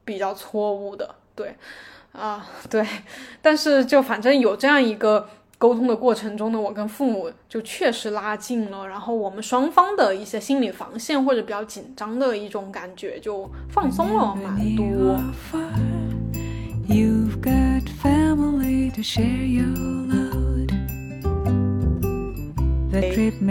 [0.06, 1.14] 比较错误的。
[1.36, 1.54] 对，
[2.14, 2.88] 啊，对，
[3.42, 15.20] 但是就反正有这样一个沟通的过程中呢，我跟父母就确实拉近了，然后我们双方的一些心理防线或者比较紧张的一种感觉就放松了蛮多。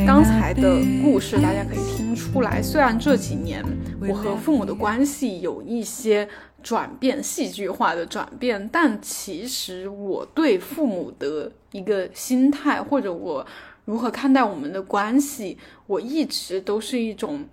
[0.07, 3.65] 刚才的故事，大家可以听出来，虽然这几年
[4.09, 6.29] 我和父母的关系有一些
[6.63, 13.47] 转变，戏剧化的转变，但其实我对父母的一个心态，或者我
[13.85, 15.57] 如何看待我们的关系，
[15.87, 17.45] 我一直都是一种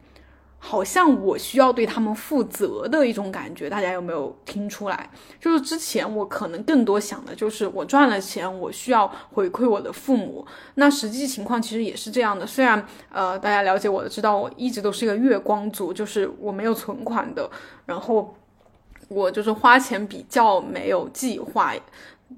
[0.66, 5.10] 好像我需要对他们负责的一种感觉，大家有没有听出来？
[5.38, 10.48] 就是之前我可能更多想的就是我赚了钱，我需要回馈我的父母。
[10.76, 12.48] 那实际情况其实也是这样的。
[12.48, 17.50] 虽然呃，大家了解我的知道，我一直都是一个月光族，就是我没有存款的，
[17.86, 18.34] 然后
[19.10, 21.74] 我就是花钱比较没有计划。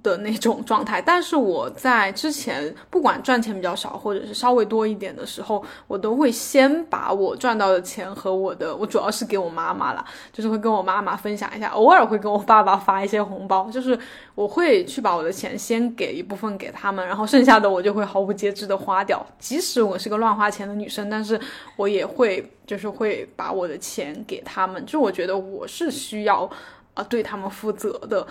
[0.01, 13.97] 的那种状态，但是我在之前不管赚钱比较少，或者是稍微多一点的时候，我都会先把我赚到的钱和我的，我主要是给我妈妈了， 就是会跟我妈妈分享一下，偶尔会跟我爸爸发一些红包，就是
[14.36, 19.25] 我会去把我的钱先给一部分给他们，然后剩下的我就会毫无节制的花掉。
[19.39, 21.39] 即使我是个乱花钱的女生，但是
[21.75, 26.49] 我也会就是会把我的钱给他们，就我觉得我是需要
[26.93, 28.25] 啊对他们负责的。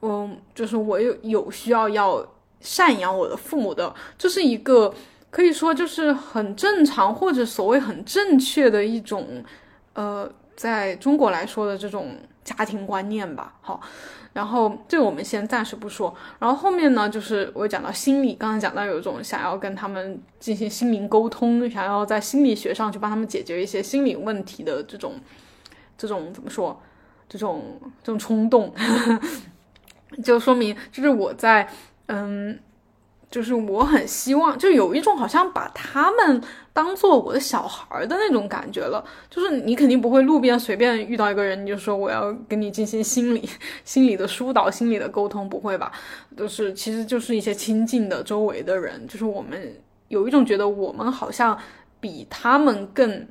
[0.00, 2.24] 嗯，就是我有有需要要
[2.62, 4.94] 赡养我的父母的，这是一个
[5.30, 9.42] 可以说就是很正常或者所谓很正确的一种，
[9.94, 13.54] 呃，在中国来说的这种家庭观念吧。
[13.60, 13.80] 好，
[14.32, 16.14] 然后这我们先暂时不说。
[16.38, 25.14] 然后后面呢，就是我讲到心理，刚才讲到有一种想要跟他们进行心灵沟通，想要在心理学上去帮他们解决一些心理问题的这种，
[25.96, 26.80] 这种怎么说？
[27.28, 28.72] 这种这种冲动。
[30.22, 31.68] 就说明，就是我在，
[32.06, 32.58] 嗯，
[33.30, 36.42] 就是我很希望，就有一种好像把他们
[36.72, 39.04] 当做我的小孩的那种感觉了。
[39.28, 43.48] 就是你肯定不会路边随便遇到一个人，你就说我要跟你进行心理、
[43.84, 45.92] 心理的疏导、心理的沟通，不会吧？
[46.36, 49.74] 都是，其实就是一些亲近的周围的人，就是我们
[50.08, 51.58] 有一种觉得我们好像
[52.00, 53.26] 比他们更。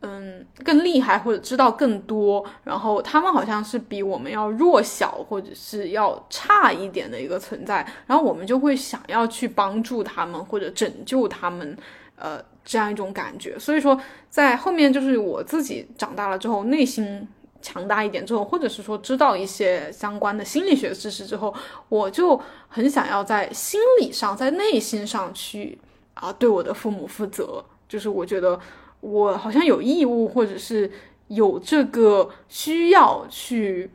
[0.00, 11.76] 嗯，更厉害或者知道更多，然后他们好像是比我们要弱小或者是要差一点的一个存在，然后我们就会想要去帮助他们或者拯救他们，
[12.14, 13.58] 呃，这样一种感觉。
[13.58, 17.26] 所以说，在后面就是我自己长大了之后，内心
[17.60, 21.52] 强大一点之后，或者是说知道一些相关的心理学知识之后，
[21.88, 25.76] 我就很想要在心理上，在内心上去
[26.14, 28.60] 啊，对我的父母负责，就是我觉得。
[29.00, 30.90] 我好像有义务，或者是
[31.28, 33.90] 有这个需要去，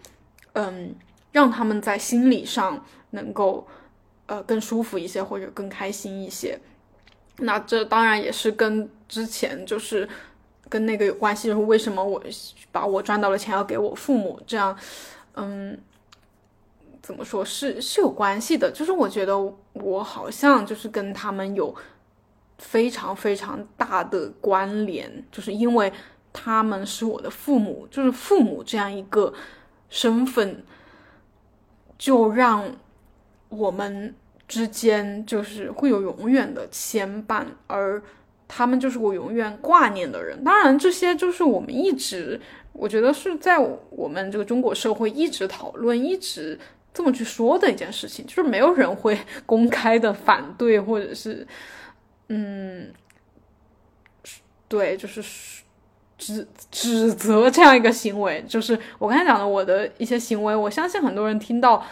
[0.53, 0.95] 嗯，
[1.31, 3.67] 让他们在心理上能够，
[4.27, 6.57] 呃，更舒服一些，或者更开心一些。
[7.37, 10.07] 那这当然也是跟之前就是
[10.69, 12.23] 跟那个有关系，就是为什么我
[12.71, 14.77] 把我赚到的钱要给我父母，这样，
[15.33, 15.77] 嗯，
[17.01, 18.71] 怎么说是是有关系的。
[18.71, 19.37] 就是我觉得
[19.73, 21.75] 我好像就是跟他们有。
[22.57, 25.91] 非常非常大的关联，就是因为
[26.31, 29.33] 他们是我的父母，就是父母这样一个
[29.89, 30.63] 身份，
[31.97, 32.63] 就让
[33.49, 34.15] 我们
[34.47, 38.01] 之间就是会有永远的牵绊，而
[38.47, 40.43] 他们就是我永远挂念的人。
[40.43, 42.39] 当然，这些就是我们一直，
[42.71, 43.57] 我觉得是在
[43.89, 46.57] 我们这个中国社会一直讨论、一直
[46.93, 51.45] 这么去说的一件事情，就是没有人会公开的反对，或者是。
[52.29, 52.93] 嗯，
[54.67, 55.23] 对，就是
[56.17, 61.85] 指指责这样一个行为，就是我刚才讲的我的一些行为，我相信很多人听到，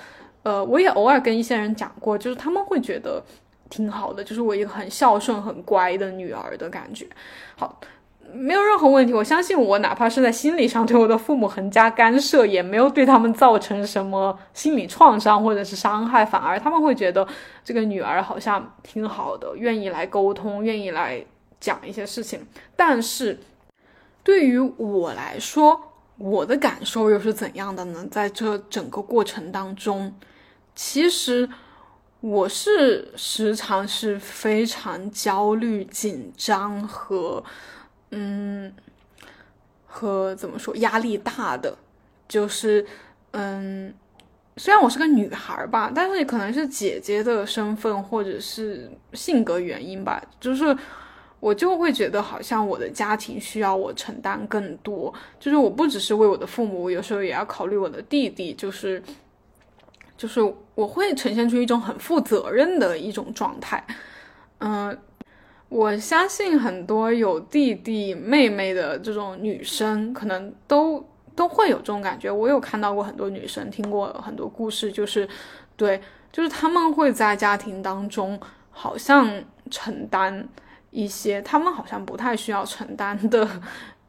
[0.44, 3.24] 呃，我也偶尔跟一些人讲过，就是他们会觉得
[3.70, 7.08] 挺好的，就是我一个很孝顺、很乖的女儿的感觉，
[7.56, 7.80] 好。
[8.34, 17.28] 没有任何问题，我相信我哪怕是在心理上对我的父母横加干涉，也没有对他们造成什么心理创伤或者是伤害，反而他们会觉得
[17.64, 21.26] 这个女儿好像挺好的，愿意来沟通，愿意来
[21.60, 22.46] 讲一些事情。
[22.76, 23.40] 但是
[24.24, 25.80] 对于我来说，
[26.18, 28.06] 我的感受又是怎样的呢？
[28.10, 30.14] 在这整个过程当中，
[30.76, 31.50] 其实
[32.20, 37.44] 我是时常是非常焦虑、紧张和。
[38.14, 38.72] 嗯，
[39.88, 41.78] 和怎么说压力大的，
[42.28, 42.86] 就是
[43.32, 43.94] 嗯，
[44.58, 50.78] 虽然我是个女孩吧，但是可能是姐姐的身份或者是性格原因吧，就是
[51.40, 59.02] 我就会觉得好像我的家庭需要我承担更多，就是我不只是为我的父母，有时候也要考虑我的弟弟，就是
[60.18, 60.42] 就是
[60.76, 63.86] 我会呈现出一种很负责任的一种状态，
[64.60, 64.98] 嗯。
[65.72, 71.02] 我相信很多有弟弟妹妹的这种女生，可能都
[71.34, 72.30] 都会有这种感觉。
[72.30, 75.26] 我有看到过很多女生，听过很多故事，就是
[75.78, 78.38] 对，就是他们会在家庭当中
[78.70, 80.46] 好像承担
[80.90, 83.48] 一些他们好像不太需要承担的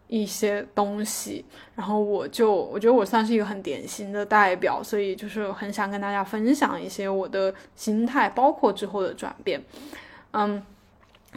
[0.08, 1.44] 一些东西。
[1.76, 9.62] 然后我就我觉得我算是一个很典型的代表，所以就是很想跟大家分享一些我的心态，包括之后的转变。
[10.32, 10.60] 嗯。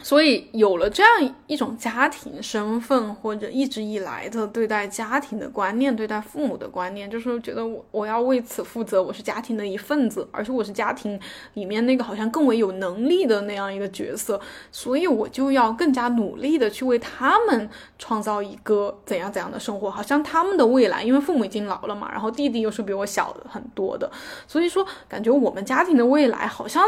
[0.02, 11.18] 所以有了这样一种家庭身份，或者一直以来的对待家庭的观念，对待父母的观念，就是觉得我我要为此负责，我是家庭的一份子，而且我是家庭
[11.54, 14.38] 里面那个好像更为有能力的那样一个角色，
[14.70, 17.68] 所以我就要更加努力的去为他们
[17.98, 24.10] 创造一个怎样怎样的生活，好像他们的未来，因为父母已经老了嘛，然后弟弟又是比我小很多的，
[24.46, 26.84] 所以说感觉我们家庭的未来好像。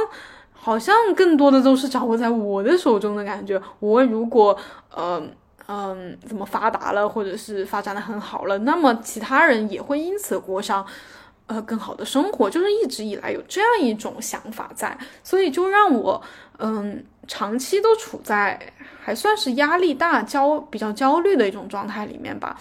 [0.60, 3.60] 好像更多的都是掌握在我的手中的感觉。
[3.78, 4.56] 我如果，
[4.96, 5.30] 嗯
[5.66, 10.84] 嗯，怎么发达了，或者是发展的很好了，那么其他人也会因此过上，
[11.46, 12.48] 呃，更好的生活。
[12.50, 16.20] 就是一直以来有这样一种想法在，所以就让我，
[16.58, 18.58] 嗯，长期都处在
[19.00, 22.58] 还算是压力大、焦比较焦虑的一种状态里面吧。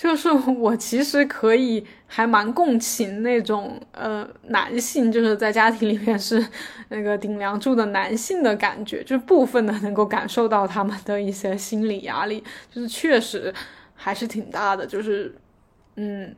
[0.00, 6.42] 就是我其实可以还蛮共情那种呃男性，就是在家庭里面是
[6.88, 12.42] 那个顶梁柱的男性的感觉，就是部分的能够感受到他们的一些心理压力，
[12.72, 13.52] 就是确实
[13.94, 14.86] 还是挺大的。
[14.86, 15.34] 就是
[15.96, 16.34] 嗯，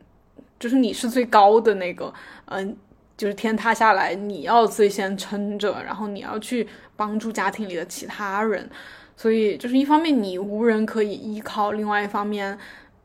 [0.59, 2.13] 就是你是最高的那个，
[2.47, 2.75] 嗯，
[3.15, 8.69] 就是天塌下来你要最先撑着，然后你要去帮助家庭里的其他人，
[9.15, 12.59] 所以就是一方面你无人可以依靠，另外一方面。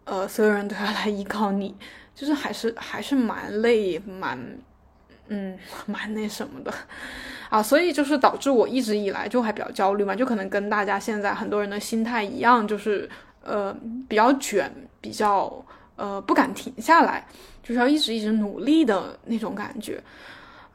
[0.09, 1.75] 呃，所有人都要来依靠你，
[2.15, 4.39] 就是还是还是蛮累，蛮，
[5.29, 6.73] 嗯， 蛮那什么的，
[7.51, 13.07] 啊，所以就是导致我一直以来就还比较焦虑嘛，就可能跟大家现在很多人的心态一样，就是
[13.45, 13.77] 呃
[14.09, 14.71] 比较卷，
[15.03, 15.63] 比较
[15.97, 17.27] 呃不敢停下来，
[17.63, 20.03] 就是要一直一直努力的那种感觉，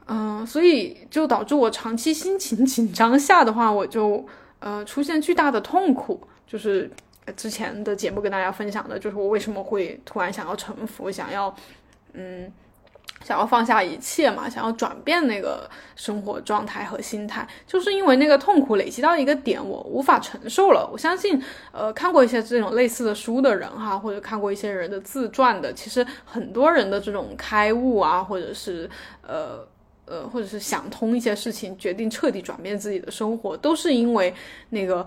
[0.06, 4.24] 嗯，所以就导致我长期心情 紧张下的话，我就
[4.60, 6.88] 呃出现巨大的痛苦，就是。
[7.36, 11.54] 之前的节目跟大家分享的就是我为什么会突然想要臣服，想要，
[12.12, 12.52] 嗯，
[13.24, 20.86] 想要放下一切嘛，想要转变那个生活状态和心态，就是因为那个痛苦累积到一个点，我无法承受了。
[20.92, 28.88] 我相信，呃，看过一些这种类似的书的人哈，或者看过一些人的自传的，其实很多人的这种开悟啊，或者是
[29.22, 29.66] 呃
[30.04, 34.34] 呃，或者是想通一些事情，决定彻底转变自己的生活，都是因为
[34.68, 35.04] 那个。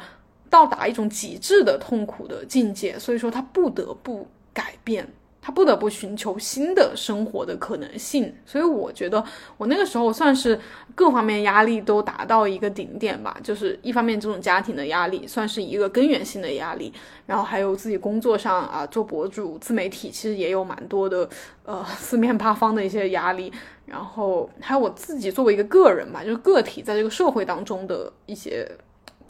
[0.50, 5.08] 到达一种极致的痛苦的境界，所以说他不得不改变，
[5.42, 8.34] 他不得不寻求新的生活的可能性。
[8.46, 9.24] 所以我觉得
[9.58, 10.60] 我那个时候算是
[10.96, 16.92] 各方面压力都达到一个顶点吧，就是一方面这种家庭的压力算是一个根源性的压力，
[17.26, 21.30] 然后还有自己工作上啊做博主自媒体，其实也有蛮多的
[21.66, 23.52] 呃四面八方的一些压力，
[23.86, 28.68] 然后还有我自己作为一个个人吧，就是个体在这个社会当中的一些。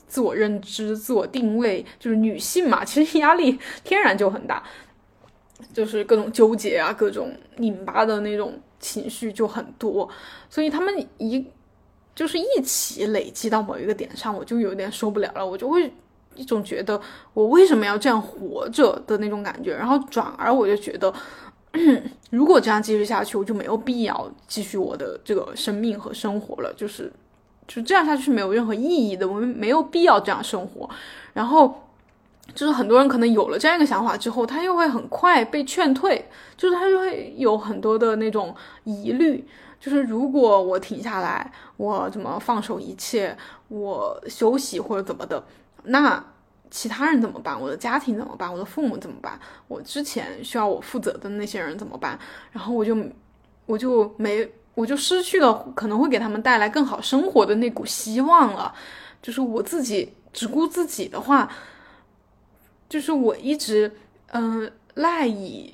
[0.07, 4.63] 自我认知、自我定位，就是女性嘛，其实压力天然就很大，
[5.73, 10.07] 就是各种纠结啊，各种拧巴的那种情绪就很多，
[10.49, 11.45] 所以他们一
[12.15, 15.91] 就是一起累积到某一个点上，我就有点受不了了，我就会
[16.35, 16.99] 一种觉得
[17.33, 21.13] 我为什么要这样活着的那种感觉，然后转而我就觉得，
[22.29, 27.11] 如果这样继续下去，我就没有必要继续我的这个生命和生活了，就是。
[27.68, 30.89] 就这样下去是没有任何意义的，我们没有必要这样生活。
[31.34, 31.84] 然后，
[32.55, 38.55] 就是很多人可能有了这样一个想法之后，他又会很快被劝退，就是他就会有很多的那种
[38.86, 39.45] 疑虑，
[39.80, 43.38] 就是如果我停下来，我怎么放手一切，
[43.68, 45.43] 我休息或者怎么的，
[45.84, 46.26] 那
[46.72, 47.59] 其他人怎么办？
[47.59, 48.51] 我的家庭怎么办？
[48.51, 49.38] 我的父母怎么办？
[49.68, 52.18] 我之前需要我负责的那些人怎么办？
[52.51, 52.95] 然后我就
[53.65, 54.49] 我就没。
[54.78, 58.71] 我就失去了可能会给他们带来更好生活的那股希望了。
[59.23, 61.51] 就是我自己只顾自己的话，
[62.88, 63.91] 就是我一直
[64.28, 65.73] 嗯赖以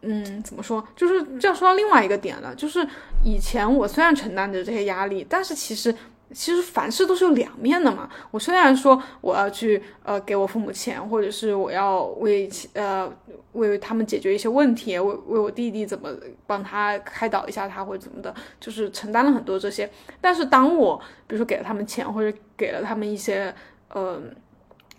[0.00, 0.82] 嗯怎么说？
[0.96, 2.88] 就是这样说到另外一个点了，就是
[3.22, 5.94] 以前我虽然承担着这些压力，但是其实。
[6.34, 8.10] 其实凡事都是有两面的嘛。
[8.32, 13.10] 我虽然说我要去呃给我父母钱，或者是我要为呃
[13.52, 16.10] 为他们解决一些问题，为为我弟弟怎么
[16.46, 19.88] 帮他开导一下他或者怎么的，就是承担了很多这些。
[20.20, 23.54] 但是当我比如说给了他们钱，或者给了他们一些
[23.88, 24.20] 呃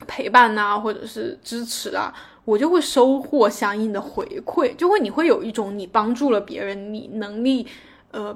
[0.07, 2.13] 陪伴呐，或者是支持啊，
[2.45, 7.67] 我就会收获相应的回馈，就会你会有一种你帮助了别人，你能力
[8.11, 8.35] 呃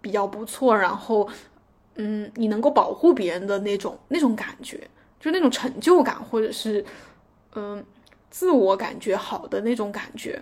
[0.00, 1.28] 比较不错，然后。
[1.96, 4.80] 嗯，你能够保护别人的那种那种感觉，
[5.18, 6.84] 就那种成就感，或者是
[7.54, 7.84] 嗯，
[8.30, 10.40] 自我感觉好的那种感觉，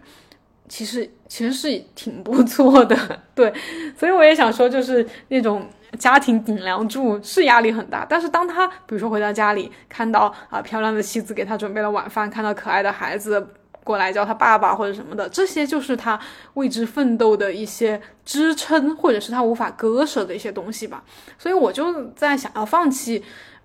[0.68, 2.96] 其实其实是挺不错的。
[3.34, 3.52] 对，
[3.96, 13.46] 所以我也想说，就是那种家庭顶梁柱是压力很大，但是当他比如说回到家里，看到啊漂亮的妻子给他准备了晚饭，看到可爱的孩子。
[13.84, 16.18] 过来叫他爸爸或者什么的，这些就是他
[16.54, 21.04] 为之奋斗的一些支撑，或者是他无法割舍的一些东西吧。
[21.38, 23.22] 所以我就在想要放弃，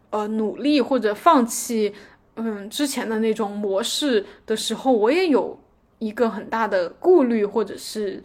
[0.10, 1.96] 呃努力或者放弃，
[2.36, 5.58] 嗯之前的那种模式的时候，我也有
[6.00, 8.22] 一个很大的顾虑或者是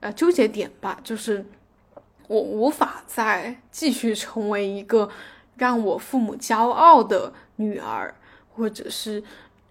[0.00, 1.44] 呃纠结点吧，就是
[2.28, 5.08] 我无法再继续成为一个
[5.56, 8.14] 让我父母骄傲的女儿，
[8.54, 9.22] 或者是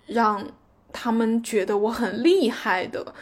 [0.08, 0.46] 让
[0.92, 3.14] 他们觉得我很厉害的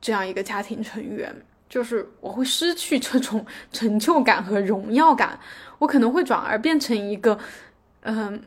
[0.00, 1.34] 这样一个家庭成员。
[1.66, 5.36] 就是我会失去这种 成就感和荣耀感，
[5.78, 7.36] 我可能会转而变成一个，
[8.02, 8.40] 嗯，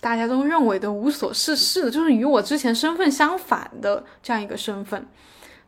[0.00, 5.06] 大家都认为的无所事事的，就是与我之前身份相反的这样一个身份，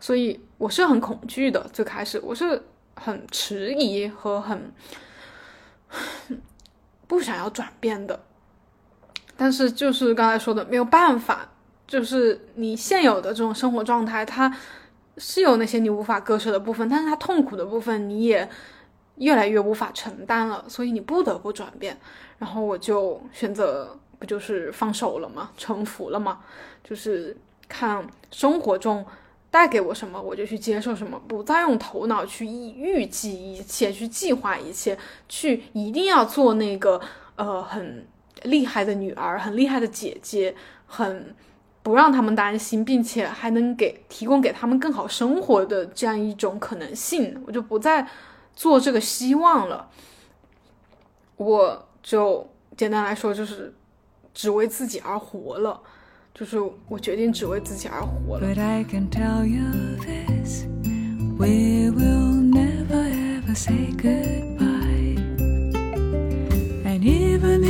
[0.00, 1.68] 所以我是很恐惧的。
[1.70, 2.62] 最开始我是
[2.94, 4.72] 很迟疑和很
[7.06, 8.18] 不想要转变的，
[9.36, 11.46] 但是就是刚才说的没有办法，
[11.86, 14.56] 就是你现有的这种生活状态，它。
[15.18, 18.46] 是有那些你无法割舍的部分，但是它痛苦的部分你也
[19.14, 21.96] 越来越无法承担了，所以你不得不转变。
[22.36, 25.50] 然后我就选择不就是放手了吗？
[25.56, 26.40] 臣服了吗？
[26.84, 27.34] 就是
[27.66, 29.02] 看生活中
[29.50, 34.98] 带给我什么，我就去接受什么，不再用头脑去预计一切，去计划一切，
[35.30, 37.00] 去一定要做那个
[37.36, 38.06] 呃很
[38.42, 40.54] 厉害的女儿，很厉害的姐姐，
[40.86, 41.34] 很。
[41.86, 48.04] 不让他们担心，并且还能给提供给他们更好生活的这样一种可能性，我就不再
[48.56, 49.88] 做这个希望了。
[51.36, 52.44] 我就
[52.76, 53.72] 简单来说，就是
[54.34, 55.80] 只为自己而活了，
[56.34, 58.48] 就是我决定只为自己而活了。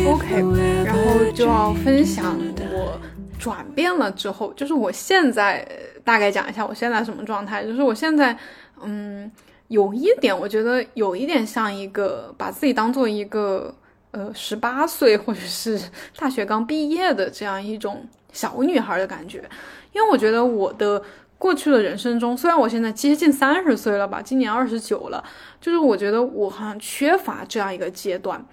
[0.08, 0.42] OK，
[0.86, 2.34] 然后就要分享
[2.72, 2.98] 我。
[3.46, 5.64] 转变了之后，就是我现在
[6.02, 7.64] 大概讲一下我现在什么状态。
[7.64, 8.36] 就是我现在，
[8.82, 9.30] 嗯，
[9.68, 13.72] 有一点，我觉得有一点像一个把自己当做一个
[14.10, 15.80] 呃十八岁或者是
[16.18, 19.48] 大学刚毕业的这样一种小女孩的感觉。
[19.92, 21.00] 因为我觉得我的
[21.38, 25.22] 过去的人生中，虽然我现在接近三十岁了吧，今年二十九了，
[25.60, 28.44] 就是我觉得我好像缺乏这样一个阶段，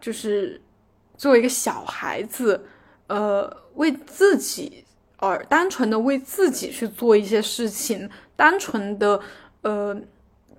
[0.00, 0.62] 就是
[1.16, 2.64] 作为一个小孩子。
[3.08, 4.84] 呃，为自己
[5.16, 9.20] 而单纯的为自己去做一些事情，单纯的
[9.62, 10.00] 呃，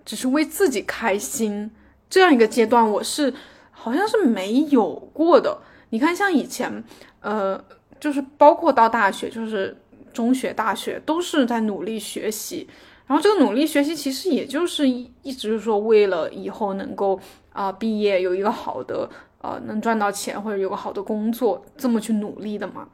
[0.04, 1.72] 只是为自己开心
[2.10, 3.34] 这样一个阶段，我是
[3.72, 5.60] 好像是没有过的。
[5.92, 6.84] 你看，像以前，
[7.22, 7.64] 呃，
[8.00, 9.78] 就是包括到大学，就是
[10.12, 12.68] 中学、大学，都是在努力学习。
[13.08, 17.20] 然后这个努力学习，其实也就是一一直是说为了以后能够
[17.54, 19.10] 啊毕业有一个好的。
[19.42, 22.90] 呃，能赚到钱或者有个好的工作，这么去努力的吗？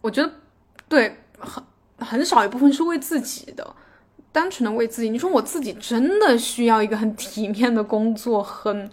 [0.00, 0.32] 我觉得，
[0.88, 1.62] 对，很
[1.98, 3.74] 很少一部分是为自己的，
[4.30, 5.10] 单纯的为自己。
[5.10, 8.88] 你说我自己真的需要一个很体面的工作，很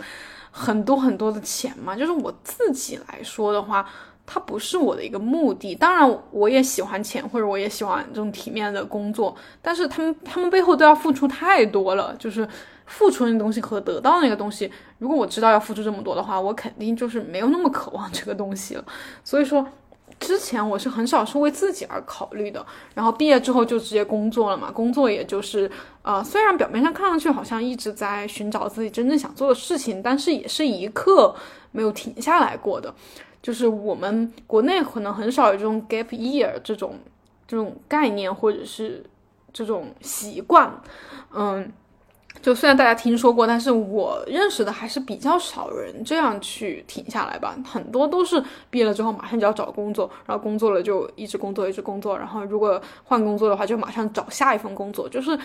[0.50, 1.96] 很多很多的钱吗？
[1.96, 3.88] 就是我自己来说的话，
[4.26, 5.76] 它不是我的一个目的。
[5.76, 12.48] 当然，我也喜欢钱，或者我也喜欢这种体面的工作，但是他们他们背后都要付出太多了，就是。
[12.90, 18.84] 付出那东西和得到那个东西，如果我知道要付出这么多的话，我肯定就是没有那么渴望这个东西了。
[19.24, 19.66] 所以说，
[20.20, 22.66] 之前我是很少是为自己而考虑的。
[22.96, 25.70] 然后毕业之后就直接工作了嘛，工作也就是
[26.02, 31.34] 呃，虽然表面上看上去好像一直在寻找自己真正想做的事情，但是也是一刻
[31.72, 32.94] 没有停下来过的。
[33.42, 36.96] 就是我们国内可能很少有这种 gap year 这种
[37.48, 39.06] 这种概念或者是
[39.54, 40.74] 这种习惯，
[41.34, 41.72] 嗯。
[42.42, 47.56] 就虽然大家听说过，但是我认识的还是比较少人这样去停下来吧。
[47.66, 55.38] 很多都是毕业了之后马上就要找工作，然后工作了就一直工作一直工作，然后如果换工作的话就马上找下一份工作，就是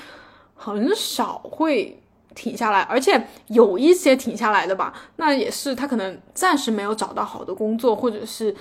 [0.55, 2.01] 很少会
[2.35, 2.83] 停下来。
[2.83, 8.55] 而且有一些停下来的吧，那也是他可能暂时没有找到好的工作，或者是。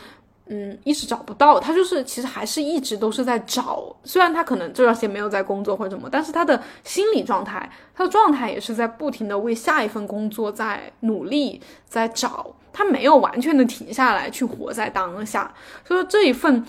[0.47, 3.95] 嗯，一直找不到他，就是其实还是一直都是在找。
[4.03, 12.53] 虽然他可能这段时间没有在工作或者什么，但是他的心理状态，他的状态也是在不停的为下一份工作在努力，在找。
[12.73, 15.53] 他没有完全的停下来去活在当下。
[15.85, 16.65] 所以说这一份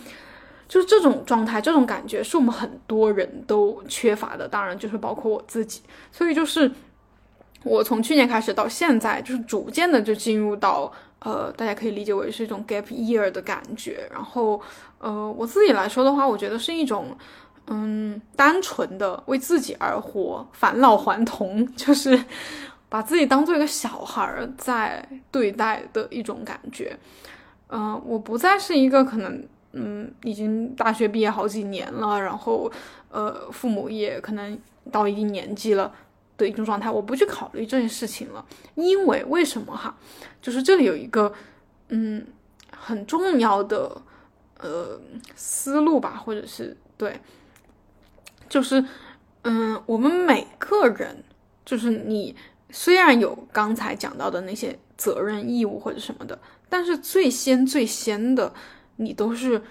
[0.68, 4.46] 就是这种状态，这种感觉是我们很多人都缺乏的。
[4.46, 5.80] 当然就是包括我自己。
[6.12, 6.70] 所以就是
[7.64, 10.92] 我从去年开始到现在，就是逐渐的就进入到。
[11.24, 14.06] 呃，大家可以理解为是一种 gap year 的感觉。
[14.12, 14.60] 然后，
[14.98, 17.16] 呃，我自己来说的话，我觉得是一种，
[17.68, 22.22] 嗯，单纯的为自己而活，返老还童，就是
[22.90, 26.96] 把自己当做一个小孩儿在对待的一种感觉。
[27.68, 32.70] 嗯，我不再是一个可能，嗯，已经大学毕业好几年了，然后，
[33.10, 34.56] 呃，父母也可能
[34.92, 35.90] 到一定年纪了。
[36.36, 39.96] 的一种状态，我不去考虑这件事情了，因为为什么哈？
[40.42, 41.32] 就是这里有一个
[41.88, 42.26] 嗯
[42.76, 44.02] 很重要的
[44.58, 45.00] 呃
[45.36, 47.20] 思路吧，或者是对，
[48.48, 48.84] 就是
[49.42, 51.22] 嗯我们每个人，
[51.64, 52.34] 就是你
[52.70, 58.52] 虽然有刚才讲到的那些责任义务或者什么的，但是最先最先的，
[58.96, 59.62] 你都是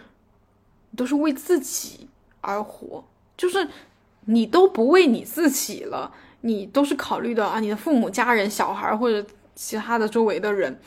[0.95, 2.07] 都是为自己
[2.39, 3.03] 而活，
[3.36, 3.68] 就是
[4.26, 6.14] 你都不为你自己了。
[6.46, 9.26] 你都是考虑的啊，你的父母、家人、小孩或者
[9.56, 10.78] 其他的周围的人，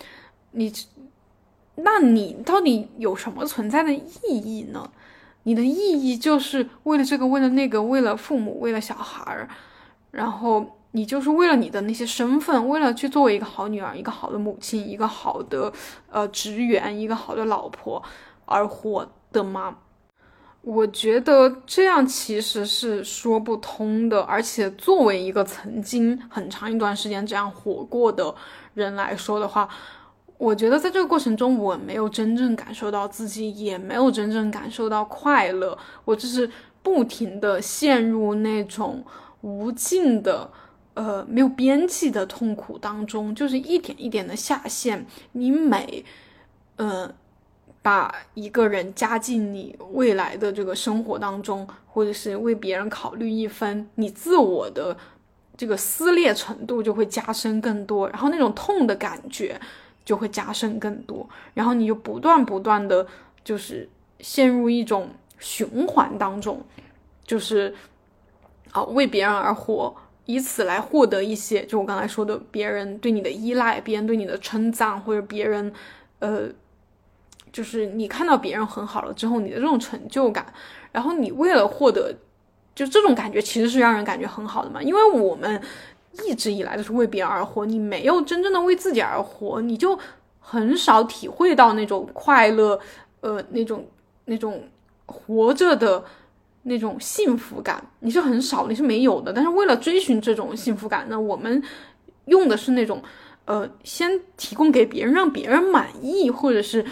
[0.50, 0.70] 你，
[1.76, 4.90] 那你到底有什么存在的意义呢？
[5.44, 9.48] 你的意义就是为了这个，为了那个，为了父母，为了小孩儿，
[10.10, 15.72] 然后你就是为了你的那些身份，为了去作为一个好女儿、一个好的母亲、一个好的
[16.10, 18.02] 呃职员、一个好的老婆
[18.44, 19.78] 而活的吗？
[20.66, 28.34] 我觉得这样其实是说不通的，而且作为一个曾经很长一段时间这样火过的
[28.74, 29.68] 人来说的话，
[30.36, 36.50] 我觉得在这个过程中，我没有真正感受到自己，也没有真正感受到快乐，我就是
[36.82, 39.04] 不停的陷入那种
[39.42, 40.50] 无尽的、
[40.94, 45.06] 呃没有边际的痛苦当中，就是一点一点的下陷。
[45.30, 46.04] 你每，
[46.74, 47.14] 呃。
[47.86, 54.96] 把一个人加进你未来的这个生活当中，或者是为别人考虑一分，你自我的
[55.56, 59.60] 这个撕裂程度就会加深更多，然后那种痛的感觉
[60.04, 63.06] 就会加深更多，然后你就不断不断的
[63.44, 65.08] 就是陷入一种
[65.38, 66.60] 循环当中，
[67.24, 67.72] 就是
[68.72, 75.72] 啊为别人而活，以此来获得一些，就我刚才说的，别人对你的依赖，别人对你的称赞，或者别人
[76.18, 76.48] 呃。
[77.56, 80.44] 就是你看到别人很好了之后，你的这种成就感，
[80.92, 82.14] 然后你为了获得，
[82.74, 84.82] 就这种感觉其实是让人感觉很好的嘛。
[84.82, 85.58] 因为我们
[86.26, 89.98] 一直以来都是为别人而活，你没有真正的为自己而活，你就
[90.38, 92.78] 很少体会到那种快乐，
[93.22, 93.86] 呃，那种
[94.26, 94.62] 那种
[95.06, 96.04] 活着的
[96.64, 99.32] 那种幸福感，你是很少，你是没有的。
[99.32, 101.62] 但是为了追寻这种幸福感呢，我们
[102.26, 103.02] 用的是那种，
[103.46, 106.84] 呃，先提供给别人，让别人满意，或者是。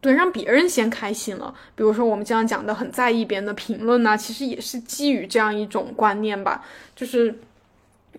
[0.00, 1.52] 对，让别人先开心了。
[1.74, 7.36] 比如说，我们经常讲的很在意别人的评论呢，其实也是基于这样一种观念吧，就是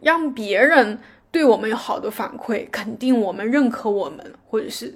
[0.02, 1.00] 让别人
[1.32, 4.94] 对我们有好的反馈，肯定我们、认可我们，或者是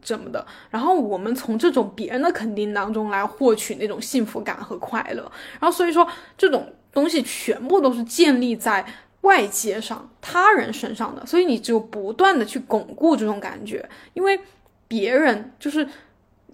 [0.00, 0.46] 怎么的。
[0.70, 5.30] 然后我们从这种别人的肯定当中来获取那种幸福感和快乐。
[5.60, 6.08] 然后所以说，
[6.38, 8.82] 这种东西全部都是建立在
[9.20, 11.26] 外界上、他人身上的。
[11.26, 14.40] 所以你只有不断的去巩固这种感觉，因为
[14.88, 15.86] 别人就是。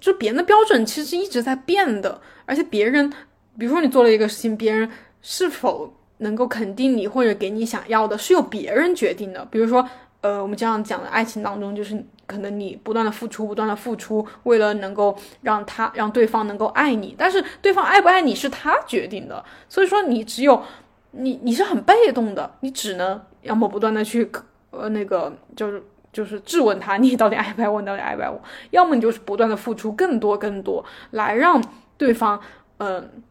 [0.01, 3.11] 就别人的标准其实是一直在变的，而且别人，
[3.59, 4.89] 比如说你做了一个事情，别人
[5.23, 9.45] 是否能够肯定你或者给你想要的，是由别人决定的。
[9.51, 9.89] 比如说，
[10.21, 20.63] 呃，我们经常讲的爱情当中，就是可能你不断的付出，不断的付出，为了能够让他让对方能够爱你，但是对方爱不爱你是他决定的，所以说你只有
[21.11, 24.31] 你你是很被动的，你只能要么不断的去
[24.71, 25.83] 呃那个就是。
[26.13, 27.81] 就是质问他，你到底爱不爱我？
[27.81, 28.41] 你到底爱不爱我？
[28.71, 31.63] 要么你就是不断的付出更多更多，来让
[31.97, 32.41] 对方，
[32.79, 33.23] 嗯，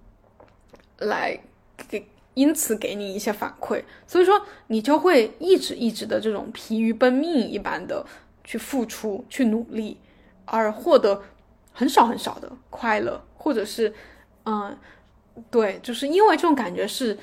[0.99, 1.39] 来
[1.89, 3.83] 给，因此给你一些反馈。
[4.05, 8.05] 所以说，你就会一直一直的这种疲于奔命一般的
[8.43, 9.97] 去付出、去努力，
[10.45, 11.23] 而获得
[11.73, 13.93] 很少很少的快乐，或者是，
[14.45, 14.77] 嗯，
[15.49, 17.17] 对，就是因为这种感觉是。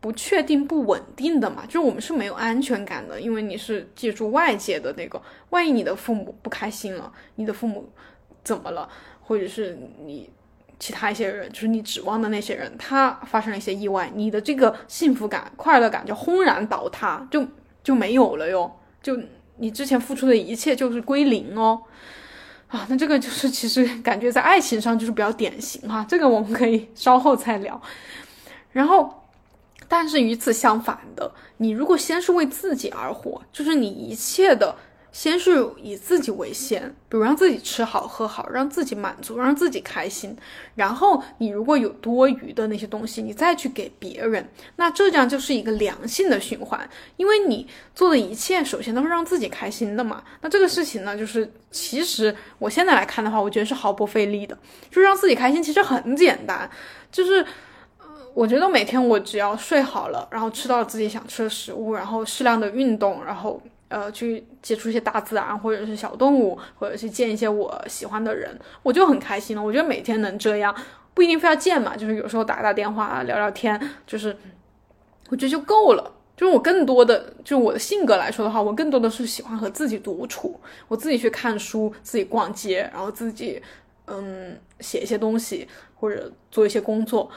[0.00, 5.20] 不确定、不稳定的嘛，就是我们是没有安全感的，因为你是借助外界的那个，
[5.50, 7.86] 万一你的父母不开心了，你的父母
[8.42, 8.88] 怎么了，
[9.20, 10.30] 或者是你
[10.78, 17.46] 其他一些人，就是你指望的那些人，他发生了一些意外，你的这个幸福感、快乐感就轰然倒塌，就
[17.84, 19.18] 就没有了哟，就
[19.58, 21.78] 你之前付出的一切就是归零哦，
[22.68, 27.78] 啊，那这个就是其实感觉在爱情上就是比较典型哈，这个我们可以稍后再聊，
[28.72, 29.19] 然后。
[29.92, 34.76] 但是与此相反的，你如果先是为自己而活，就是你一切的
[35.10, 40.36] 先是以自己为先，比如让自己吃好喝好，让自己满足，让自己开心。
[40.76, 46.88] 然后你如果有多余的那些东西，你再去给别人，那这样就是一个良性的循环。
[47.16, 50.22] 因为你做的一切，首先都是让自己开心的嘛。
[50.40, 54.56] 那这个事情呢，就是其实我现在来看的话，我觉得是毫不费力的，
[54.88, 56.70] 就是让自己开心，其实很简单，
[57.10, 57.44] 就是。
[58.34, 69.62] 我觉得每天我只要睡好了，然后吃到自己想吃的食物，然后适量的运动，然后呃去接触一些大自然或者是小动物，或者是见一些我喜欢的人，我就很开心了。
[69.62, 70.74] 我觉得每天能这样，
[71.14, 74.36] 不一定非要见嘛，就是有时候打打电话聊聊天，就是
[75.28, 76.14] 我觉得就够了。
[76.36, 80.58] 就是我更多的，就我的性格来说的话，我更多的是喜欢和自己独处，
[80.88, 83.62] 我自己去看书，自己逛街，然后自己
[84.06, 87.30] 嗯写一些东西或者做一些工作，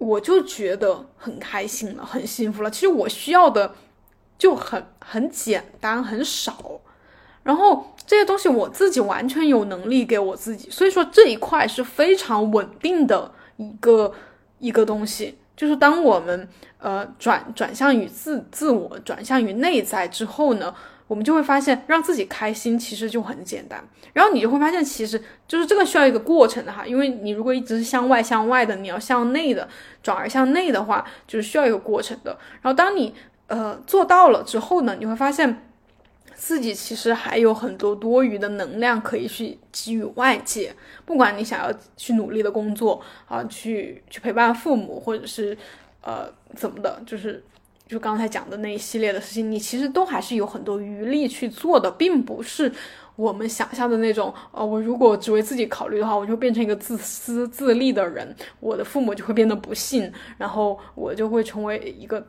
[0.00, 2.70] 我就觉得很开心了，很幸福了。
[2.70, 3.74] 其实我需要的
[4.38, 6.80] 就很很简单，很少。
[7.42, 14.14] 然后这些东西我自己完全有能力给我自己，所以说这一块是非常稳定的一个
[14.58, 15.38] 一个东西。
[15.54, 16.48] 就是当我们
[16.78, 20.74] 呃转转向于自自我，转向于内在之后呢，
[21.10, 23.82] 我们就会发现让自己开心其实就很简单。
[24.12, 29.68] 然后你就会发现，其实就是这个需要一个过程的哈，因为你如果一直是向外向外的，你要向内的
[30.04, 32.38] 转而向内的话，就是需要一个过程的。
[32.62, 33.12] 然后当你
[33.48, 35.66] 呃做到了之后呢，你会发现。
[36.32, 42.98] 自己其实还有很多多余的能量可以去给予外界，不管你想要去努力的工作
[43.28, 45.54] 啊，去去陪伴父母，或者是
[46.00, 47.44] 呃怎么的，就是
[47.90, 52.72] 就刚才讲的那一系列的事情，你其实都还是有很多余力去做的，并不是
[53.16, 54.32] 我们想象的那种。
[54.52, 62.24] 呃，我如果只为自己考虑的话，我就变成一个自私自利的人，我的父母就会变得不幸，然后我就会成为一个。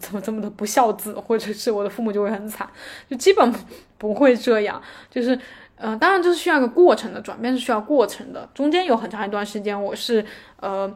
[0.00, 2.68] 怎么这么的不孝子，或者是我的父母就会很惨，
[3.08, 3.54] 就基本
[3.96, 4.82] 不会这样。
[5.08, 5.38] 就是，
[5.76, 8.50] 呃，当然就是需要一个过程的，转变是需要过程的。
[8.52, 10.92] 中间有很长一段时间，我是，呃，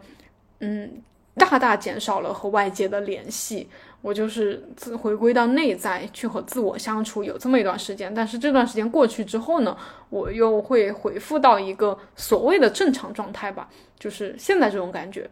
[0.59, 0.91] 嗯，
[1.37, 3.69] 大大减少了和外界的联系，
[4.05, 8.15] 我就是自回归到内在去和自我相处，有这么一段时间。
[8.15, 9.75] 但是这段时间过去之后呢，
[10.11, 15.31] 我又会回复到一个所谓的正常状态吧，就是现在这种感觉。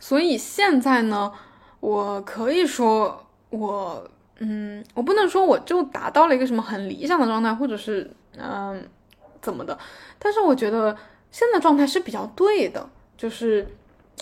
[0.00, 1.32] 所以现在呢。
[1.78, 8.82] 我可以说，我嗯，我不能说我就达到了一个什么很理想的状态，或者是嗯
[9.40, 9.78] 怎么的，
[10.18, 10.96] 但是我觉得
[11.30, 13.68] 现在状态是比较对的，就是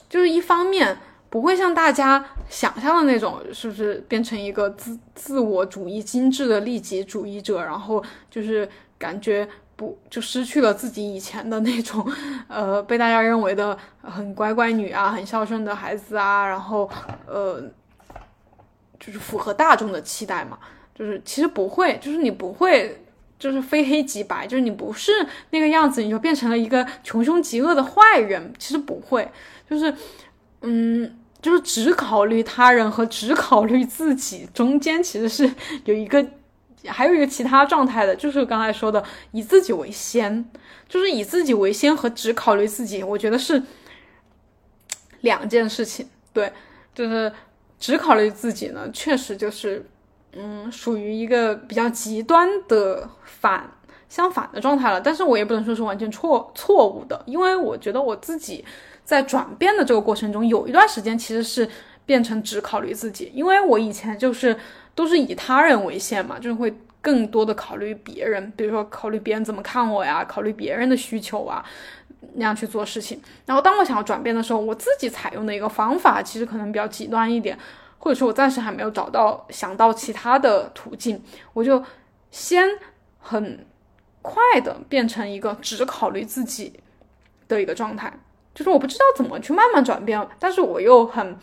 [0.08, 0.98] 就是一方面
[1.34, 9.48] 不会像大家想象的那种，是不是变成一个自自我主义精致的利己主义者，然后就是感觉。
[9.76, 12.08] 不就失去了自己以前的那种，
[12.46, 16.88] 呃，被大家认为的很乖乖女啊，很孝顺的孩子啊，然后
[17.26, 17.60] 呃，
[19.00, 20.56] 就是符合大众的期待嘛。
[20.94, 23.02] 就是其实不会，就是你不会，
[23.36, 25.10] 就是非黑即白，就是你不是
[25.50, 28.54] 那个样子，你就变成了一个穷凶极恶的坏人。
[28.56, 29.28] 其实不会，
[29.68, 29.92] 就是
[30.62, 36.26] 嗯，就是只考虑他人和只考虑自己中间其实是有一个。
[36.86, 40.44] 还有一个其他状态的，就是刚才说的以自己为先，
[40.86, 43.62] 就是以自己为先和只考虑自己，我觉得是
[45.22, 46.06] 两件事情。
[46.34, 46.52] 对，
[46.94, 47.32] 就是
[47.78, 49.88] 只考虑自己呢，确实就是，
[50.34, 53.72] 嗯，属于一个比较极端的反
[54.10, 55.00] 相反的状态了。
[55.00, 58.62] 但是我也不能说是完全错错误的，因为我觉得我自己
[59.04, 61.68] 在转变的这个过程中，有一段时间其实是
[62.04, 64.56] 变成只考虑自己，因为我以前就是。
[64.96, 71.64] 都是以他人为先嘛，就是会更多的考虑别人，比如说考虑别人怎么看我呀，考虑别人的需求啊，
[72.34, 73.20] 那样去做事情。
[73.44, 77.58] 然后当我想要转变的时候，我自己采用的一个方法其实可能比较极端一点，
[77.98, 81.20] 或者说我暂时还没有找到想到其他的途径，
[81.54, 81.82] 我就
[82.30, 82.68] 先
[83.18, 83.66] 很
[84.22, 86.78] 快的变成一个只考虑自己
[87.48, 88.16] 的一个状态，
[88.54, 91.36] 就是我不知道怎么去慢慢转变，但是我又很。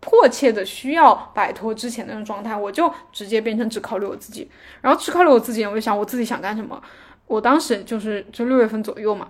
[0.00, 4.48] 迫切的需要摆脱之前那种状态，我就直接变成只考虑我自己，
[4.80, 6.80] 然后只考虑我自己，我就想我自己想干什么。
[7.26, 9.28] 我当时就是就六月份左右嘛，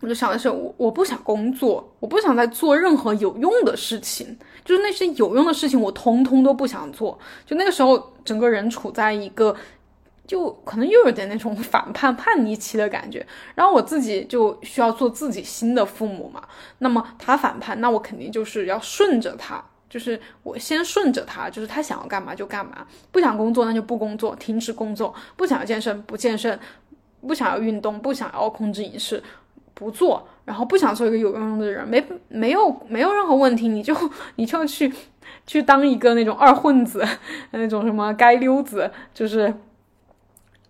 [0.00, 7.16] 我就想的是我我不想工作，我不想再做任何有用的事情，就是那些有用的事情我通通都不想做。
[7.46, 9.54] 就那个时候，整个人处在一个
[10.30, 13.26] 就可能又有点那种反叛叛逆期的感觉。
[13.56, 16.40] 然后我自己就需要做自己新的父母嘛，
[16.78, 19.60] 那么他反叛，那我肯定就是要顺着他。
[19.88, 26.56] 就是我先顺着他，就是他想要干嘛就干嘛，不想工作那就不工作，停止工作；不想要健身不健身，
[27.26, 29.20] 不想要运动，不想要控制饮食，
[29.74, 30.28] 不做。
[30.44, 33.92] 然后不想做一个有用的人，没没有没有任何问题，你就
[34.36, 34.92] 你就去
[35.44, 37.04] 去当一个那种二混子，
[37.50, 39.52] 那种什么街溜子，就是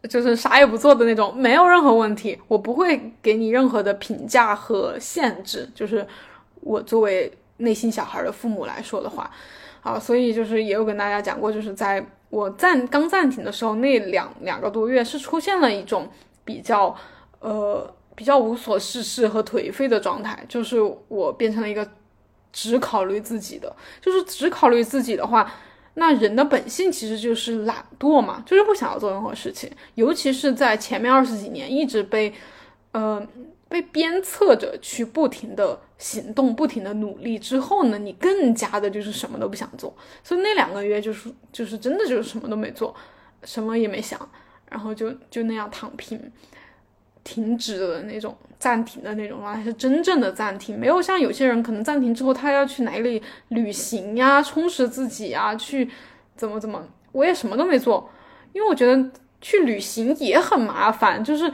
[0.08, 2.38] 就是啥也不做的那种，没有任何问题。
[2.48, 6.06] 我不会给你任何的评价和限制，就是
[6.60, 7.32] 我作为。
[7.62, 9.30] 内心小孩的父母来说的话，
[9.82, 16.08] 啊，所以就是也有跟大家讲过，就是在我暂刚暂停的时候，那两两个多月是出现了一种
[16.42, 16.96] 比较
[17.40, 21.86] 呃比较无所事事和颓废的状态，就是我变成了一个
[22.50, 23.70] 只考虑自己的，
[24.00, 25.52] 就是只考虑自己的话，
[25.94, 32.32] 那人的本性其实就是懒惰嘛，就是不想要做任何事情，尤其是在前面二十几年一直被
[32.92, 33.26] 呃。
[33.70, 39.96] 被鞭策着去不停的行动、不停的努力之后呢，你更加的就是什么都不想做。
[40.24, 42.92] 所以那两个月就是就是真的就是什么都没做，
[43.44, 44.18] 什么也没想，
[44.68, 46.20] 然后就就那样躺平，
[47.24, 55.90] 停止的那种暂停的那种状态是真正的暂停，没有像有些人可能暂停之后他要去哪里旅行呀、充实自己呀、去
[56.36, 58.10] 怎么怎么，我也什么都没做，
[58.52, 59.10] 因为我觉得
[59.40, 61.52] 去旅行也很麻烦，就是。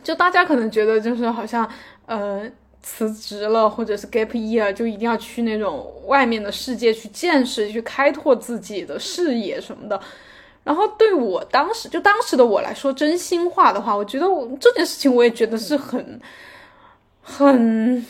[0.00, 1.68] 就大家可能觉得就是好像
[2.06, 2.48] 呃
[2.80, 10.00] 辞职了或者是 gap year 就一定要去那种外面的世界去见识去开拓自己的视野什么的，
[10.68, 16.20] 然后对我当时就当时的我来说真心话的话，我觉得我这件事情我也觉得是很
[17.22, 18.04] 很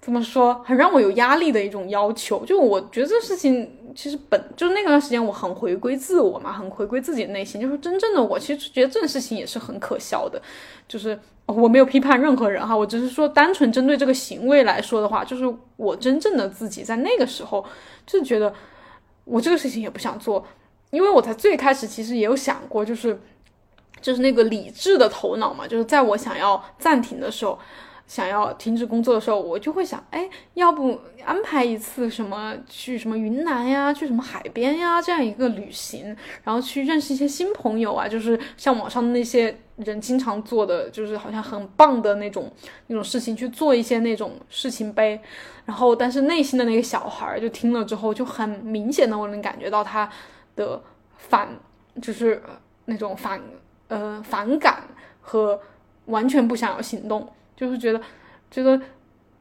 [0.00, 3.76] 怎么说很让我有压力的一种要求，就我觉得这事情。
[3.92, 7.60] 其实本就那段时间，我很回归自我嘛，很回归自己的内心。
[7.60, 10.40] 就是真正的我，其实觉得这件事情也是很可笑的。
[10.86, 15.44] 就是我没有批判任何人哈，我只是说单纯针对这个行为来说的话，就是
[15.76, 17.64] 我真正的自己在那个时候
[18.06, 18.54] 就觉得
[19.24, 20.46] 我这个事情也不想做，
[20.90, 23.20] 因为我在最开始其实也有想过，就是
[24.00, 27.58] 就是那个理智的头脑嘛，就是在我想要暂停的时候。
[28.10, 42.52] 想要停止工作的时候，我就会想，哎，要不安排一次什么去什么云南呀，去什么海边呀，这样一个旅行，然后去认识一些新朋友啊，就是像网上那些人经常做的，就是好像很棒的那种
[42.88, 45.22] 那种事情，去做一些那种事情呗。
[45.64, 50.10] 然后，但是内心的那个小孩儿就听了之后，就很明显的我能感觉到他
[50.60, 50.82] 的
[51.16, 51.48] 反，
[52.02, 52.42] 就是
[52.84, 53.40] 那种反
[53.88, 54.82] 呃反感
[55.22, 55.58] 和
[56.04, 57.26] 完全不想要行动。
[57.56, 58.00] 就是觉得，
[58.50, 58.80] 觉得，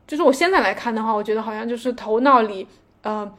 [0.06, 2.68] 就是我现在来看的话，我觉得好像就是头脑里，
[3.02, 3.30] 呃，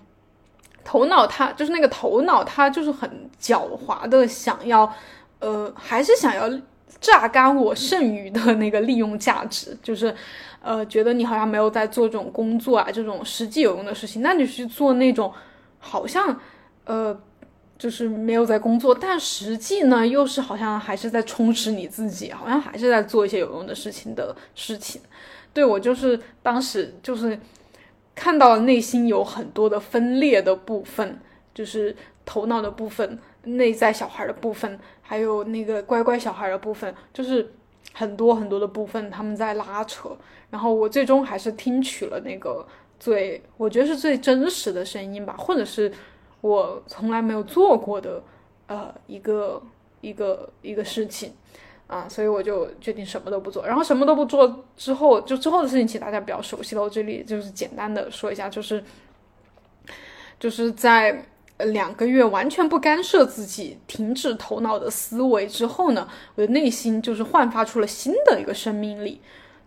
[0.83, 4.91] 头脑它就是那个头脑，它就是很狡猾的，想要，
[5.39, 6.49] 呃，还是想要
[6.99, 10.15] 榨干我剩余的那个利用价值，就是，
[10.63, 15.31] 呃，觉得你好像没有在做这种工作啊，这种实际有用的事情，那你去做那种
[15.79, 16.41] 好像，
[16.87, 17.21] 呃。
[17.81, 25.01] 就是没有在工作，但实际呢，又是好像还是在充实你自己，好像还是在做一些有用的事情的事情。
[25.55, 27.41] 对我就是当时就是
[28.15, 31.19] 看到内心有很多的分裂的部分，
[31.55, 37.51] 就是头脑的部分、内在小孩的部分，还有那个乖乖小孩的部分，就是
[37.95, 40.15] 很多很多的部分他们在拉扯。
[40.51, 42.67] 然后我最终还是听取了那个
[42.99, 45.91] 最我觉得是最真实的声音吧，或者是。
[46.41, 48.23] 我从来没有做过的，
[48.67, 49.63] 呃，一个
[50.01, 51.33] 一个一个事情，
[51.87, 53.67] 啊，所以我就决定什么都不做。
[53.67, 56.83] 然后什么都不做之后，就之后的事情，其实大家比较熟悉了。
[56.83, 58.83] 我这里就是简单的说一下，就是
[60.39, 61.25] 就是在
[61.59, 69.21] 两个月完全不干涉自己、停止头脑的思维之后呢，我的内心就是焕发出了新的一个生命力。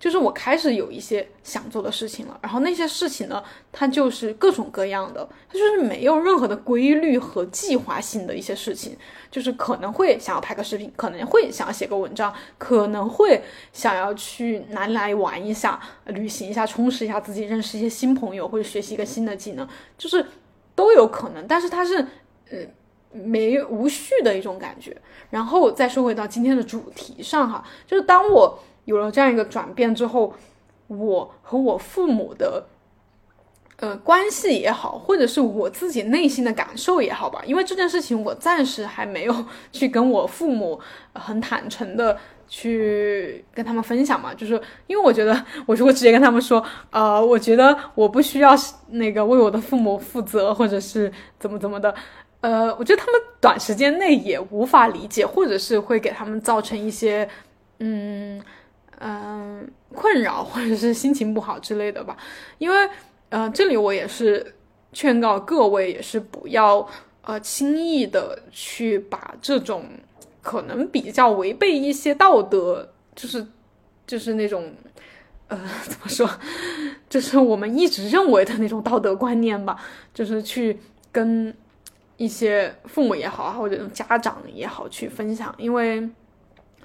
[0.04, 3.41] 就是我开始有一些想做的事情了，然后那些事情呢，
[3.72, 8.97] 它就是各种各样的，它就是没有任何的规律和计划性的一些事情，
[9.32, 13.41] 就是可能会想要拍个视频，可能会想要写个文章，可能会
[13.72, 19.66] 想要去哪里来玩一下、旅行一下、充实一下自己、认识一些新朋友或者学习一个新的技能，
[19.97, 20.26] 就是
[20.76, 21.47] 都有可能。
[21.47, 22.06] 但是它是
[22.51, 22.58] 呃
[23.14, 24.97] 没无序的一种感觉。
[25.30, 28.60] 然后再说回到今天的主题上哈，就是当我。
[28.86, 30.34] 有了这样一个转变之后，
[30.88, 32.66] 我和我父母的，
[33.78, 40.80] 呃，关系也好，或者是我自己内心的感受也好吧，因为这件事情我暂时还没有 去跟我父母
[41.14, 42.18] 很坦诚的
[42.48, 48.54] 去跟他们分享嘛，就是因为我觉得我如果直接跟他们说，呃，我觉得我不需要
[48.90, 51.94] 那个为我的父母负责，或者是怎么怎么的，
[52.42, 57.28] 呃，我觉得他们短时间内也无法理解，或者是会给他们造成一些，
[57.80, 58.40] 嗯。
[59.00, 62.16] 嗯，困扰或者是心情不好之类的吧，
[62.58, 62.89] 因为，
[63.30, 64.56] 呃，这里我也是
[64.94, 66.88] 劝告各位，也是不要
[67.24, 69.86] 呃轻易的去把这种
[70.41, 73.46] 可能比较违背一些道德，就是
[74.08, 74.72] 就是那种
[75.48, 76.30] 呃 怎么说，
[77.10, 79.78] 就是我们一直认为的那种道德观念吧，
[80.14, 80.80] 就是去
[81.12, 81.54] 跟
[82.18, 86.10] 一些父母也好，或者家长也好去分享，因为。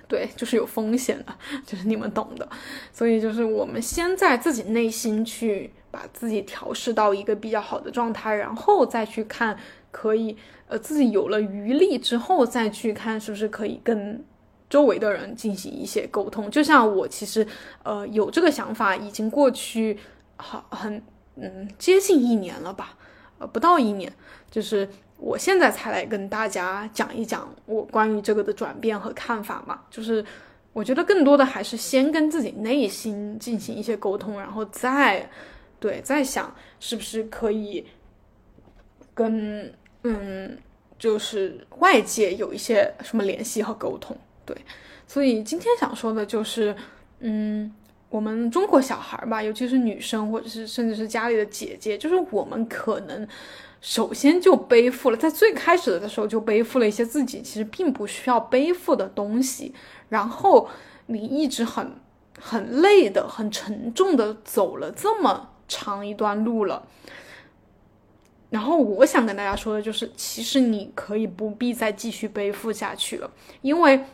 [0.08, 1.34] 对，就是有风险的，
[1.66, 2.48] 就是你们懂的。
[2.90, 9.54] 所以就是我们先在自己内心去把自己调试到一个比较好的状态，然后再去看，
[9.90, 10.34] 可以
[10.66, 14.24] 呃自己有了余力之后再去看是不是可以跟
[14.70, 16.50] 周围的人进行一些沟通。
[16.50, 17.46] 就像我其实
[17.82, 19.98] 呃有这个想法，已经过去
[20.36, 21.02] 好很
[21.36, 22.96] 嗯接近一年了吧，
[23.38, 24.10] 呃不到一年，
[24.50, 24.88] 就是。
[25.18, 30.24] 我现在才来跟大家讲一讲我关于这个的转变和看法嘛，就是
[30.72, 35.28] 我觉得更多的还是先跟自己内心进行一些沟通，然后再
[35.80, 37.84] 对再想是不是可以
[39.12, 39.72] 跟
[40.04, 40.56] 嗯，
[40.98, 44.16] 就是外界有一些什么联系和沟通。
[44.46, 44.56] 对，
[45.06, 46.74] 所以今天想说的就是，
[47.20, 47.72] 嗯。
[48.10, 53.28] 我们中国小孩儿吧，尤其是女生，或者是甚至是家里的姐姐，就是我们可能
[53.80, 59.74] 首先就背负了，在最开始的时候就背负了一些自己其实并不需要背负的东西，
[60.08, 60.68] 然后
[61.06, 61.92] 你一直很
[62.40, 66.86] 很累的、很沉重的走了这么长一段路了。
[68.50, 73.30] 然后我想跟大家说的就是，其实你可以不必再继续背负下去了，
[73.62, 74.04] 因为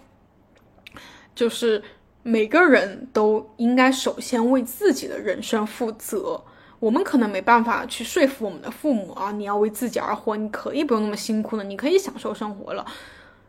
[1.34, 1.82] 就是。
[2.26, 6.42] 每个人都应该首先为自己的人生负责。
[6.78, 12.84] 我们可能没办法去说服我们的父母啊，你要为自己而活，你可以不用那么辛苦的，你可以享受生活了，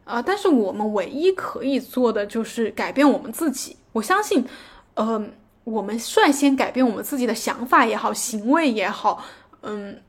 [0.04, 0.22] 啊！
[0.22, 3.78] 但是我们唯一可以做的就是改变我们自己。
[3.92, 4.46] 我相信，
[4.94, 5.22] 呃，
[5.64, 9.24] 我们率先改变我们自己的想法也好，行为也好，
[9.62, 10.02] 嗯，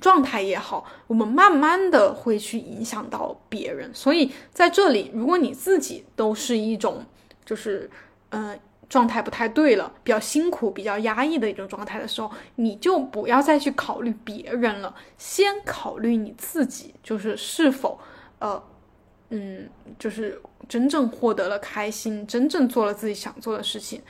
[0.00, 3.90] 状态也好，我们慢慢的会去影响到别人。
[3.94, 7.04] 所以在这里，如果你自己都是一种。
[7.44, 7.90] 就是，
[8.30, 8.56] 嗯，
[8.92, 17.98] 状态不太对了，比较辛苦、比较压抑的一种状态的时候，你就不要再去考虑别人了，先考虑你自己，就是是否，
[18.38, 18.62] 呃，
[19.30, 19.66] 嗯，
[19.98, 20.38] 就是
[20.68, 24.02] 真正获得了开心，真正做了自己想做的事情。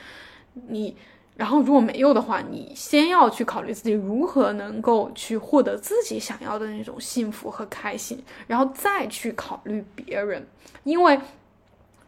[0.67, 0.97] 你，
[1.37, 10.45] 然后如果没有的话，你先要去考虑自己如何能够去获得自己想要的那种幸福和开心，然后再去考虑别人，
[10.83, 11.17] 因为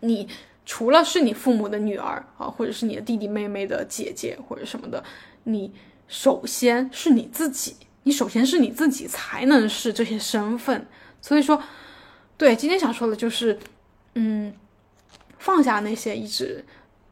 [0.01, 0.27] 你。
[0.65, 5.03] 除了是你父母的女儿啊，或者是你的弟弟妹妹的姐姐或者什么的，
[5.43, 5.71] 你
[6.07, 10.87] 首先是你自己，你首先是你自己才能是这些身份。
[11.21, 11.61] 所以说，
[12.37, 13.59] 对今天想说的就是，
[14.15, 14.51] 嗯，
[15.37, 16.65] 放下那些一直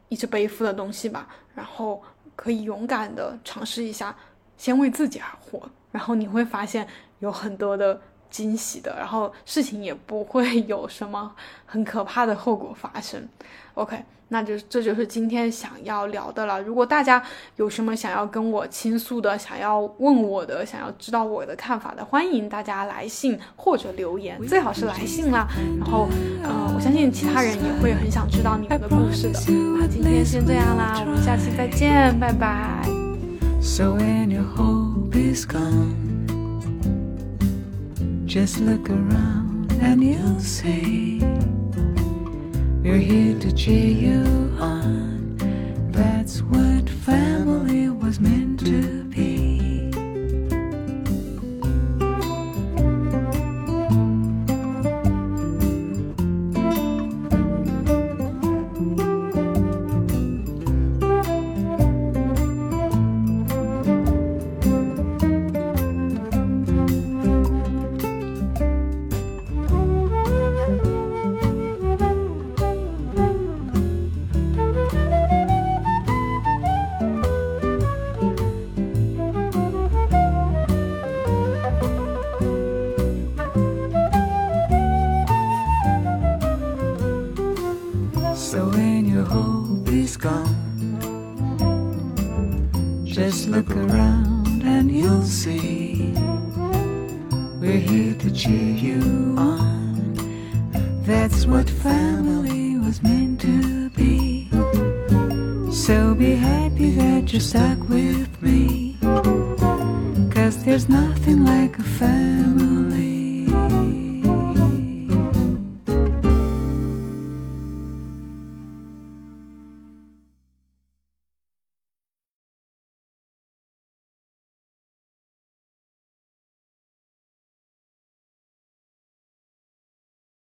[0.08, 2.02] 一直背负的东西吧，然后
[2.34, 4.16] 可以勇敢的尝试一下，
[4.56, 6.86] 先为自己而活，然后你会发现
[7.20, 8.00] 有很多的。
[8.34, 11.30] 惊喜的，然后事情也不会有什么
[11.64, 13.28] 很可怕的后果发生。
[13.74, 16.60] OK，那就这就是今天想要聊的了。
[16.60, 17.22] 如果大家
[17.54, 25.46] 有什么想要跟我倾诉的，想要问我的，想要知道我的看法的，欢迎大家来信或者留言，最好是来信啦。
[25.78, 26.08] 然后，
[26.42, 29.38] 嗯，我相信其他人也会很想知道你们的故事的。
[29.78, 32.82] 那今天先这样啦，我们下期再见，拜拜。
[33.60, 36.13] So any hope is gone
[38.34, 41.20] Just look around and you'll see
[42.82, 44.24] we're here to cheer you
[44.58, 45.36] on.
[45.92, 49.03] That's what family was meant to